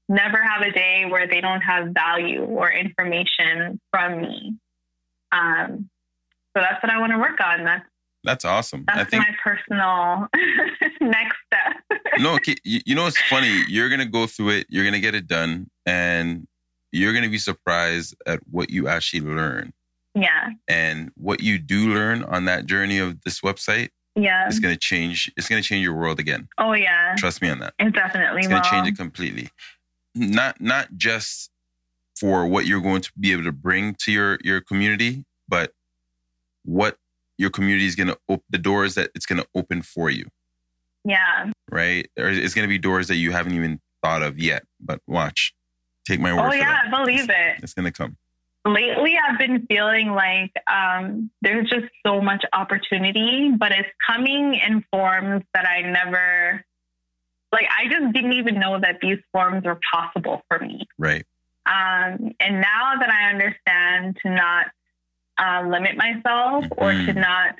[0.10, 4.56] never have a day where they don't have value or information from me.
[5.32, 5.89] Um,
[6.56, 7.64] so that's what I want to work on.
[7.66, 7.86] That's
[8.24, 8.86] That's awesome.
[8.88, 10.28] I that's think my personal
[11.01, 11.99] next step.
[12.20, 13.64] no, you, you know it's funny.
[13.68, 14.68] You're gonna go through it.
[14.70, 16.47] You're gonna get it done, and
[16.91, 19.74] you're gonna be surprised at what you actually learn
[20.14, 23.89] yeah, and what you do learn on that journey of this website.
[24.16, 24.47] yeah.
[24.47, 25.30] It's gonna change.
[25.36, 26.47] It's gonna change your world again.
[26.58, 27.74] Oh yeah, Trust me on that.
[27.80, 29.49] it definitely It's gonna change it completely.
[30.16, 31.51] Not not just
[32.20, 35.72] for what you're going to be able to bring to your your community, but
[36.63, 36.97] what
[37.38, 40.26] your community is gonna open the doors that it's gonna open for you.
[41.03, 41.51] yeah.
[41.70, 42.09] right?
[42.18, 44.63] Or it's going to be doors that you haven't even thought of yet.
[44.80, 45.53] But watch,
[46.07, 46.91] take my word Oh yeah, that.
[46.91, 47.59] Believe it.
[47.63, 48.18] It's going to come.
[48.66, 54.84] lately I've been feeling like um, there's just so much opportunity, but it's coming in
[54.91, 56.66] forms that I never,
[57.56, 60.86] like, I just didn't even know that these forms were possible for me.
[60.97, 61.26] Right.
[61.66, 64.66] Um, and now that I understand to not
[65.38, 67.16] uh, limit myself or to Mhm.
[67.18, 67.56] not,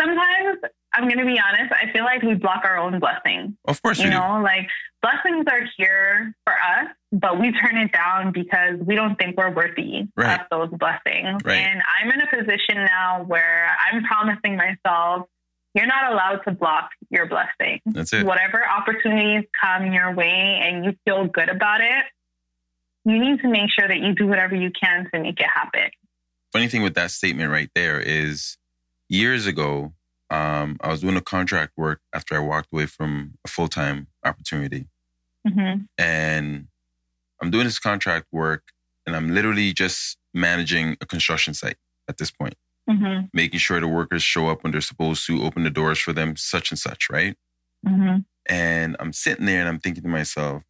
[0.00, 0.58] sometimes
[0.92, 3.56] I'm going to be honest, I feel like we block our own blessing.
[3.66, 4.18] Of course You you do.
[4.18, 4.68] know, like
[5.02, 9.50] blessings are here for us, but we turn it down because we don't think we're
[9.50, 10.40] worthy Right.
[10.40, 11.40] of those blessings.
[11.44, 11.58] Right.
[11.66, 15.26] And I'm in a position now where I'm promising myself,
[15.74, 17.80] you're not allowed to block your blessing.
[17.86, 18.24] That's it.
[18.24, 22.04] Whatever opportunities come your way and you feel good about it,
[23.04, 25.90] you need to make sure that you do whatever you can to make it happen.
[26.52, 28.56] Funny thing with that statement right there is
[29.08, 29.92] years ago,
[30.30, 34.06] um, I was doing a contract work after I walked away from a full time
[34.24, 34.86] opportunity.
[35.46, 36.68] hmm And
[37.42, 38.62] I'm doing this contract work
[39.06, 41.76] and I'm literally just managing a construction site
[42.08, 42.54] at this point,
[42.88, 46.12] hmm making sure the workers show up when they're supposed to, open the doors for
[46.12, 47.36] them, such and such, right?
[47.86, 50.62] hmm And I'm sitting there and I'm thinking to myself,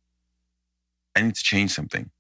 [1.16, 2.10] I need to change something.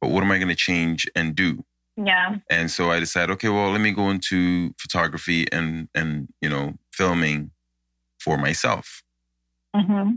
[0.00, 1.64] But what am I going to change and do?
[1.96, 2.36] Yeah.
[2.50, 6.74] And so I decided, okay, well, let me go into photography and and you know
[6.92, 7.50] filming
[8.20, 9.02] for myself.
[9.74, 10.12] hmm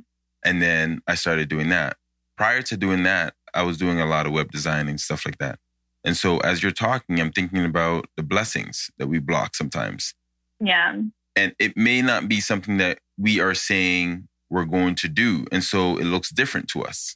[0.45, 1.97] And then I started doing that.
[2.37, 5.37] Prior to doing that, I was doing a lot of web design and stuff like
[5.39, 5.59] that.
[6.03, 10.13] And so as you're talking, I'm thinking about the blessings that we block sometimes.
[10.59, 11.01] Yeah.
[11.35, 15.45] And it may not be something that we are saying we're going to do.
[15.51, 17.15] And so it looks different to us.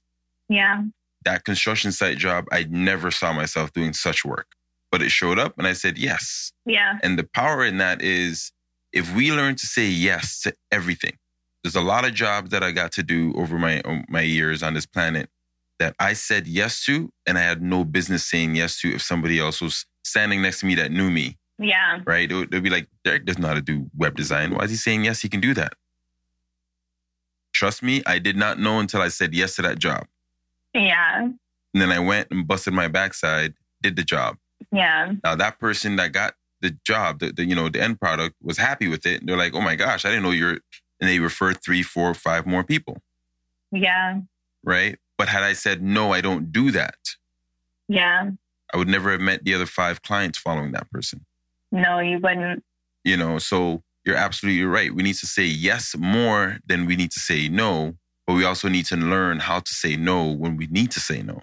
[0.50, 0.84] Yeah.
[1.26, 4.48] That construction site job, I never saw myself doing such work,
[4.92, 6.52] but it showed up and I said yes.
[6.66, 7.00] Yeah.
[7.02, 8.52] And the power in that is
[8.92, 11.18] if we learn to say yes to everything,
[11.64, 14.74] there's a lot of jobs that I got to do over my my years on
[14.74, 15.30] this planet
[15.84, 19.38] that I said yes to, and I had no business saying yes to if somebody
[19.38, 22.00] else was standing next to me that knew me, Yeah.
[22.06, 22.32] right?
[22.32, 24.54] It would, they'd be like, Derek doesn't know how to do web design.
[24.56, 25.22] Why is he saying yes?
[25.22, 25.74] He can do that.
[27.54, 30.06] Trust me, I did not know until I said yes to that job.
[30.74, 31.20] Yeah.
[31.26, 34.38] And then I went and busted my backside, did the job.
[34.72, 35.14] Yeah.
[35.24, 38.58] Now that person that got the job, the, the you know the end product was
[38.58, 39.20] happy with it.
[39.20, 40.60] And They're like, oh my gosh, I didn't know you're.
[41.00, 43.02] And they referred three, four, five more people,
[43.72, 44.22] Yeah.
[44.64, 44.98] right?
[45.24, 46.98] But had I said no, I don't do that,
[47.88, 48.32] Yeah.
[48.74, 51.26] I would never have met the other five clients following that person.
[51.72, 52.62] No, you wouldn't.
[53.06, 54.94] You know, so you're absolutely right.
[54.94, 57.96] We need to say yes more than we need to say no,
[58.28, 61.22] but we also need to learn how to say no when we need to say
[61.22, 61.40] no.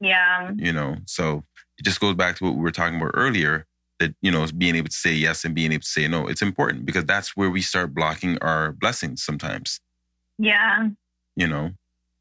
[0.00, 0.52] Yeah.
[0.56, 1.42] you know so
[1.78, 3.66] it just goes back to what we were talking about earlier
[3.98, 6.42] that you know being able to say yes and being able to say no it's
[6.42, 9.80] important because that's where we start blocking our blessings sometimes
[10.38, 10.90] Yeah.
[11.34, 11.70] you know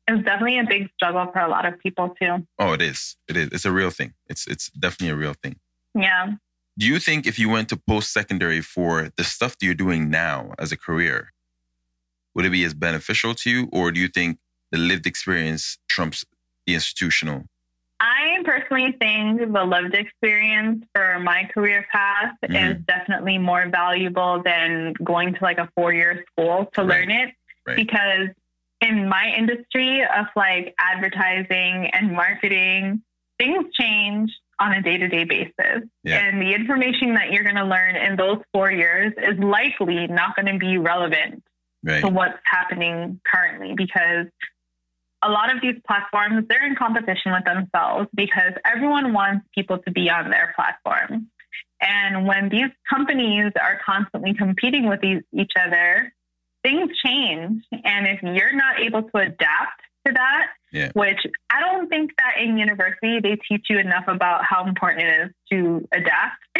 [0.08, 2.46] It's definitely a big struggle for a lot of people too.
[2.60, 5.56] oh it is it is it's a real thing it's it's definitely a real thing
[5.96, 6.34] Yeah.
[6.78, 10.10] do you think if you went to post secondary for the stuff that you're doing
[10.10, 11.32] now as a career
[12.34, 14.38] would it be as beneficial to you or do you think
[14.72, 16.24] the lived experience trumps
[16.68, 17.46] the institutional
[18.02, 22.56] I personally think the lived experience for my career path Mhm.
[22.64, 26.90] is definitely more valuable than going to like a four year school to Right.
[27.08, 27.30] learn it.
[27.66, 27.78] Right.
[27.78, 28.28] Because
[28.90, 33.02] in my industry of like advertising and marketing,
[33.38, 35.84] things change on a day to day basis.
[36.04, 36.20] Yeah.
[36.20, 40.36] And the information that you're going to learn in those four years is likely not
[40.36, 41.44] going to be relevant
[41.86, 44.28] right to what's happening currently because
[45.22, 49.92] a lot of these platforms they're in competition with themselves because everyone wants people to
[49.92, 51.28] be on their platform
[51.82, 56.14] and when these companies are constantly competing with each other
[56.66, 60.90] things change and if you're not able to adapt to that Yeah.
[60.94, 65.14] which i don't think that in university they teach you enough about how important it
[65.26, 66.40] is to adapt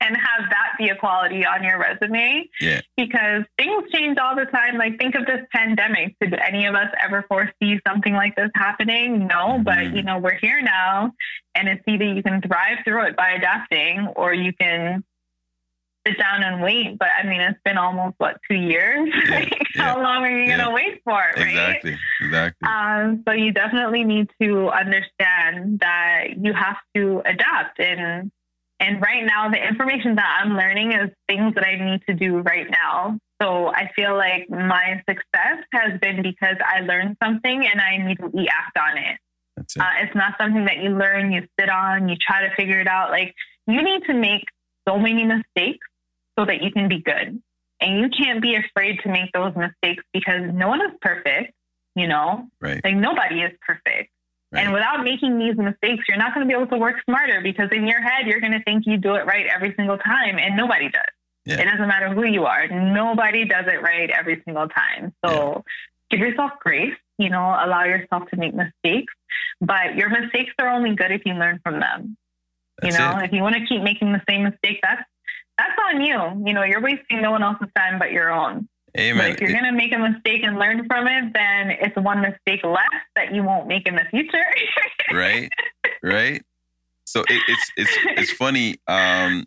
[0.00, 4.44] and have that be a quality on your resume yeah because things change all the
[4.46, 4.76] time.
[4.78, 6.14] Like, think of this pandemic.
[6.20, 9.26] Did any of us ever foresee something like this happening?
[9.26, 9.96] No, but Mhm.
[9.96, 11.12] you know, we're here now,
[11.54, 15.02] and it's either you can thrive through it by adapting, or you can
[16.06, 16.98] sit down and wait.
[16.98, 19.08] But I mean, it's been almost what two years.
[19.76, 20.56] Yeah, How yeah, long are you yeah.
[20.56, 21.12] gonna wait for?
[21.14, 21.36] Right?
[21.36, 28.30] exactly exactly Um, so you definitely need to understand that you have to adapt and
[28.80, 32.38] and right now the information that I'm learning is things that I need to do
[32.40, 33.18] right now.
[33.42, 38.48] So I feel like my success has been because I learned something and I immediately
[38.48, 39.18] act on it.
[39.56, 42.54] that's it Uh, it's not something that you learn, you sit on, you try to
[42.54, 43.10] figure it out.
[43.10, 43.34] Like
[43.66, 44.44] you need to make
[44.88, 45.86] so many mistakes
[46.38, 47.40] so that you can be good.
[47.80, 51.52] And you can't be afraid to make those mistakes because no one is perfect,
[51.94, 52.48] you know?
[52.60, 54.10] right Like nobody is perfect.
[54.52, 54.64] Right.
[54.64, 57.68] And without making these mistakes, you're not going to be able to work smarter because
[57.72, 60.56] in your head, you're going to think you do it right every single time, and
[60.56, 61.02] nobody does.
[61.44, 61.60] Yeah.
[61.60, 62.66] It doesn't matter who you are.
[62.68, 65.12] Nobody does it right every single time.
[65.24, 65.64] So
[66.10, 69.12] give yourself grace, you know, allow yourself to make mistakes,
[69.60, 72.16] but your mistakes are only good if you learn from them.
[72.80, 73.26] That's you know, it.
[73.26, 75.02] if you want to keep making the same mistake, that's
[75.58, 76.44] that's on you.
[76.46, 78.68] You know, you're wasting no one else's time but your own.
[78.92, 79.32] But Amen.
[79.32, 82.64] if you're going to make a mistake and learn from it, then it's one mistake
[82.64, 84.44] less that you won't make in the future.
[85.12, 85.50] right
[86.02, 86.42] right
[87.04, 89.44] so it, it's it's it's funny um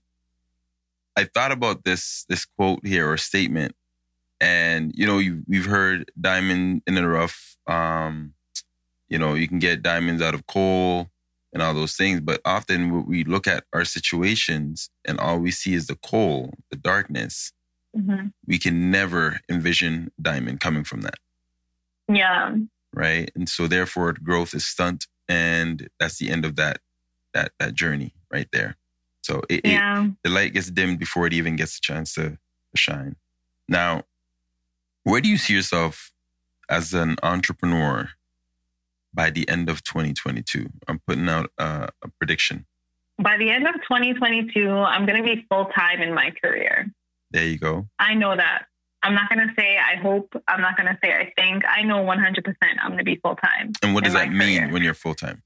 [1.18, 3.76] i thought about this this quote here or statement
[4.40, 8.34] and you know you, we've heard diamond in the rough um
[9.10, 11.10] you know you can get diamonds out of coal
[11.54, 15.52] and all those things but often what we look at our situations and all we
[15.52, 17.52] see is the coal the darkness
[17.98, 18.34] Mhm.
[18.46, 21.16] we can never envision diamond coming from that
[22.08, 22.56] Yeah.
[22.94, 23.32] right?
[23.36, 26.80] And so therefore growth is stunt and that's the end of that
[27.34, 28.76] that that journey right there.
[29.24, 30.08] So it, it Yeah.
[30.24, 33.16] the light gets dimmed before it even gets a chance to, to shine.
[33.68, 34.04] Now,
[35.04, 36.12] where do you see yourself
[36.70, 38.10] as an entrepreneur
[39.14, 40.70] by the end of 2022?
[40.88, 42.66] I'm putting out a, a prediction.
[43.22, 46.92] By the end of 2022, I'm going to be full time in my career.
[47.32, 47.88] There you go.
[48.00, 48.66] I know that.
[49.04, 50.34] I'm not going to say I hope.
[50.48, 51.64] I'm not going to say I think.
[51.68, 53.72] I know 100% I'm going to be full time.
[53.82, 54.74] And what does that mean career.
[54.74, 55.44] when you're full time?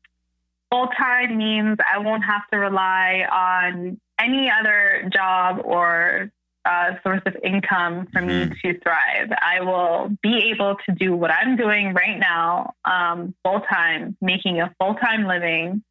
[0.71, 6.31] Full time means I won't have to rely on any other job or
[6.65, 8.49] uh, source of income for mm-hmm.
[8.49, 9.31] me to thrive.
[9.41, 14.61] I will be able to do what I'm doing right now um, full time, making
[14.61, 15.83] a full time living.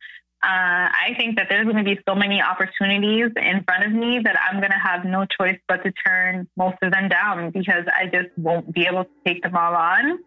[0.44, 4.18] Uh, I think that there's going to be so many opportunities in front of me
[4.24, 7.84] that I'm going to have no choice but to turn most of them down because
[7.94, 10.18] I just won't be able to take them all on.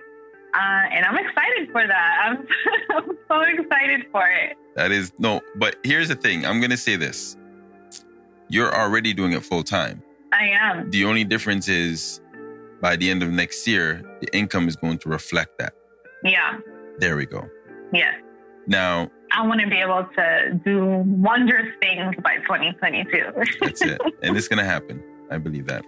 [0.54, 2.18] Uh, and I'm excited for that.
[2.24, 2.48] I'm,
[2.96, 4.56] I'm so excited for it.
[4.78, 6.46] That is no, but here's the thing.
[6.46, 7.36] I'm going to say this.
[8.48, 10.02] You're already doing it full time.
[10.36, 10.90] I am.
[10.90, 12.22] The only difference is
[12.82, 15.74] by the end of next year, the income is going to reflect that.
[16.24, 16.60] Yeah.
[17.00, 17.48] There we go.
[17.94, 18.16] Yes.
[18.68, 23.32] Now, I want to be able to do wondrous things by 2022.
[23.62, 24.00] that's it.
[24.24, 25.04] And it's going to happen.
[25.32, 25.86] I believe that.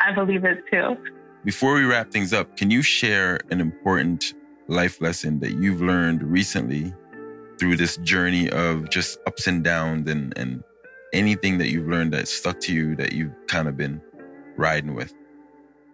[0.00, 0.96] I believe it too.
[1.44, 4.34] Before we wrap things up, can you share an important
[4.68, 6.94] life lesson that you've learned recently
[7.58, 10.62] through this journey of just ups and downs and, and
[11.12, 14.00] anything that you've learned that stuck to you that you've kind of been
[14.56, 15.14] riding with?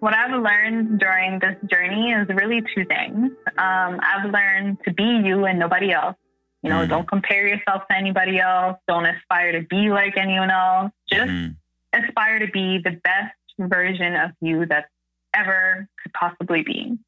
[0.01, 3.31] What I've learned during this journey is really two things.
[3.57, 6.17] Um, I've learned to be you and nobody else.
[6.63, 6.89] You know, mm.
[6.89, 8.79] don't compare yourself to anybody else.
[8.89, 10.93] Don't aspire to be like anyone else.
[11.11, 11.57] Just mm.
[11.93, 14.87] aspire to be the best version of you that
[15.35, 16.99] ever could possibly be.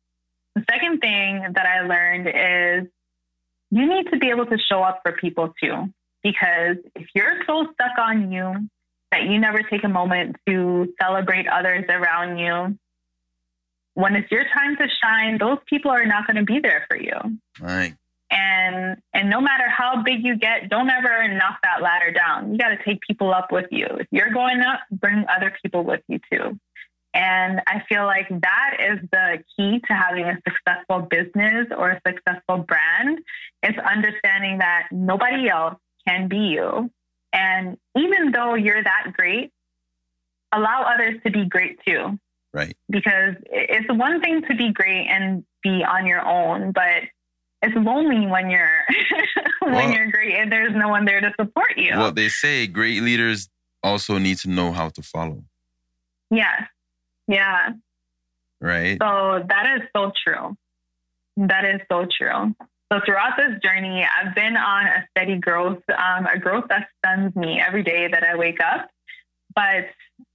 [0.54, 2.90] The second thing that I learned is
[3.70, 5.92] you need to be able to show up for people too
[6.26, 8.68] because if you're so stuck on you
[9.12, 12.76] that you never take a moment to celebrate others around you,
[13.94, 16.96] when it's your time to shine, those people are not going to be there for
[16.96, 17.14] you.
[17.60, 17.94] Right.
[18.28, 22.50] And and no matter how big you get, don't ever knock that ladder down.
[22.50, 23.86] You got to take people up with you.
[23.86, 26.58] If you're going up, bring other people with you too.
[27.14, 32.00] And I feel like that is the key to having a successful business or a
[32.06, 33.20] successful brand.
[33.62, 35.76] It's understanding that nobody else
[36.06, 36.90] can be you.
[37.32, 39.52] And even though you're that great,
[40.52, 42.18] allow others to be great too.
[42.52, 42.76] Right.
[42.88, 47.02] Because it's one thing to be great and be on your own, but
[47.62, 48.84] it's lonely when you're
[49.60, 51.90] when well, you're great and there's no one there to support you.
[51.96, 53.48] Well, they say great leaders
[53.82, 55.42] also need to know how to follow.
[56.30, 56.62] Yes.
[57.28, 57.70] Yeah.
[58.60, 58.98] Right.
[59.00, 60.56] So that is so true.
[61.36, 62.54] That is so true.
[62.92, 67.34] So throughout this journey, I've been on a steady growth, um, a growth that stuns
[67.34, 68.88] me every day that I wake up.
[69.54, 69.86] But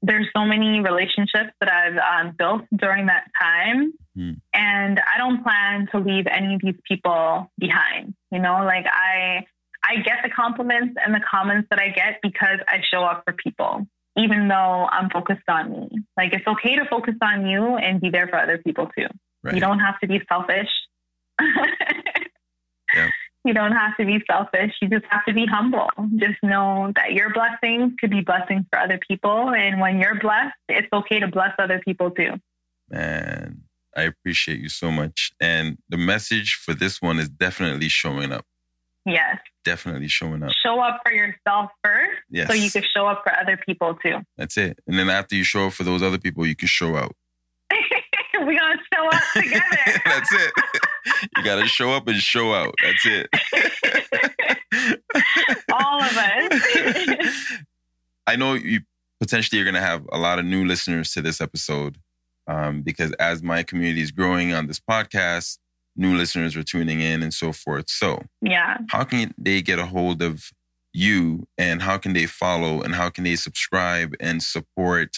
[0.02, 4.36] there's so many relationships that I've um, built during that time, mm.
[4.54, 8.16] and I don't plan to leave any of these people behind.
[8.32, 9.46] You know, like I,
[9.84, 13.34] I get the compliments and the comments that I get because I show up for
[13.34, 13.88] people,
[14.18, 15.90] even though I'm focused on me.
[16.18, 19.08] Like it's okay to focus on you and be there for other people too.
[19.44, 19.56] Right.
[19.56, 20.70] You don't have to be selfish.
[22.96, 23.10] Yeah.
[23.44, 24.74] You don't have to be selfish.
[24.82, 25.90] You just have to be humble.
[26.18, 29.50] Just know that your blessings could be blessings for other people.
[29.50, 32.34] And when you're blessed, it's okay to bless other people too.
[32.90, 33.64] Man,
[33.98, 35.32] I appreciate you so much.
[35.42, 38.46] And the message for this one is definitely showing up.
[39.08, 39.38] Yes.
[39.66, 40.52] Definitely showing up.
[40.64, 42.20] Show up for yourself first.
[42.30, 42.48] Yes.
[42.48, 44.18] So you can show up for other people too.
[44.38, 44.78] That's it.
[44.86, 47.16] And then after you show up for those other people, you can show out.
[48.34, 50.02] We're going to show up together.
[50.06, 50.52] That's it.
[51.38, 52.74] you got to show up and show out.
[52.82, 53.30] That's it.
[55.72, 57.46] All of us.
[58.28, 58.82] I know you
[59.20, 61.98] potentially you're going to have a lot of new listeners to this episode
[62.48, 65.58] um, because as my community is growing on this podcast,
[65.96, 67.90] new listeners are tuning in and so forth.
[67.90, 70.52] So, yeah, how can they get a hold of
[70.94, 75.18] you and how can they follow and how can they subscribe and support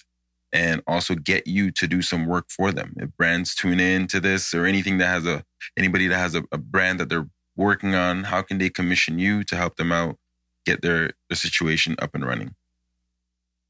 [0.54, 2.94] and also get you to do some work for them.
[2.98, 5.44] If brands tune in to this or anything that has a
[5.78, 9.44] anybody that has a, a brand that they're working on, how can they commission you
[9.44, 10.18] to help them out
[10.66, 12.56] get their, their situation up and running?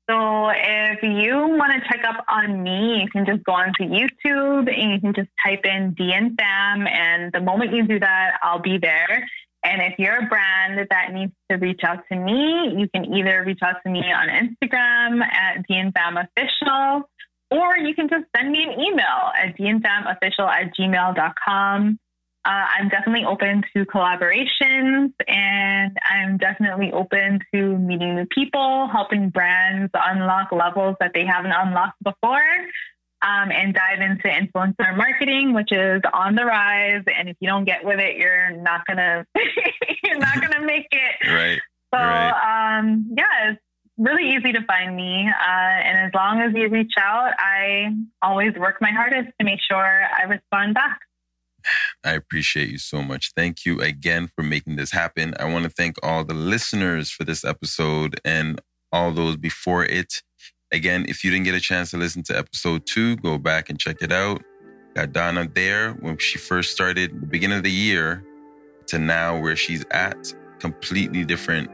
[0.09, 4.69] So if you want to check up on me, you can just go onto YouTube
[4.69, 6.87] and you can just type in DN Fam.
[6.87, 9.25] And the moment you do that, I'll be there.
[9.63, 13.43] And if you're a brand that needs to reach out to me, you can either
[13.45, 17.03] reach out to me on Instagram at dnfamofficial,
[17.49, 21.99] or you can just send me an email at dnfamofficial at gmail.com.
[22.45, 29.29] Uh, I'm definitely open to collaborations and I'm definitely open to meeting new people, helping
[29.29, 32.41] brands unlock levels that they haven't unlocked before
[33.23, 37.03] um, and dive into influencer marketing, which is on the rise.
[37.17, 39.25] And if you don't get with it, you're not gonna
[40.03, 41.15] you're not gonna make it.
[41.33, 41.59] Right.
[41.93, 42.79] So right.
[42.79, 43.61] Um, yeah, it's
[43.97, 45.27] really easy to find me.
[45.27, 49.59] Uh, and as long as you reach out, I always work my hardest to make
[49.61, 50.99] sure I respond back.
[52.03, 53.31] I appreciate you so much.
[53.35, 55.33] Thank you again for making this happen.
[55.39, 58.59] I want to thank all the listeners for this episode and
[58.91, 60.21] all those before it.
[60.73, 63.79] Again, if you didn't get a chance to listen to episode two, go back and
[63.79, 64.41] check it out.
[64.95, 68.23] Got Donna there when she first started, the beginning of the year,
[68.87, 70.33] to now where she's at.
[70.59, 71.69] Completely different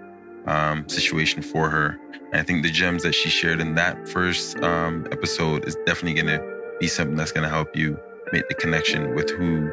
[0.48, 1.98] um, situation for her.
[2.34, 6.22] And I think the gems that she shared in that first um, episode is definitely
[6.22, 7.98] going to be something that's going to help you
[8.34, 9.72] make the connection with who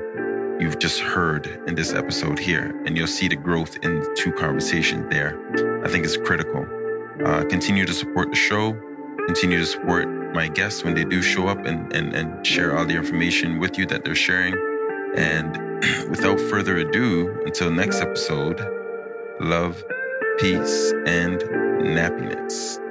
[0.61, 2.81] you've just heard in this episode here.
[2.87, 5.83] And you'll see the growth in the two conversations there.
[5.85, 6.65] I think it's critical.
[7.25, 8.79] Uh, continue to support the show,
[9.27, 12.85] continue to support my guests when they do show up and, and, and share all
[12.85, 14.55] the information with you that they're sharing.
[15.17, 15.57] And
[16.11, 18.61] without further ado, until next episode,
[19.41, 19.85] love,
[20.39, 21.41] peace, and
[21.81, 22.86] nappiness.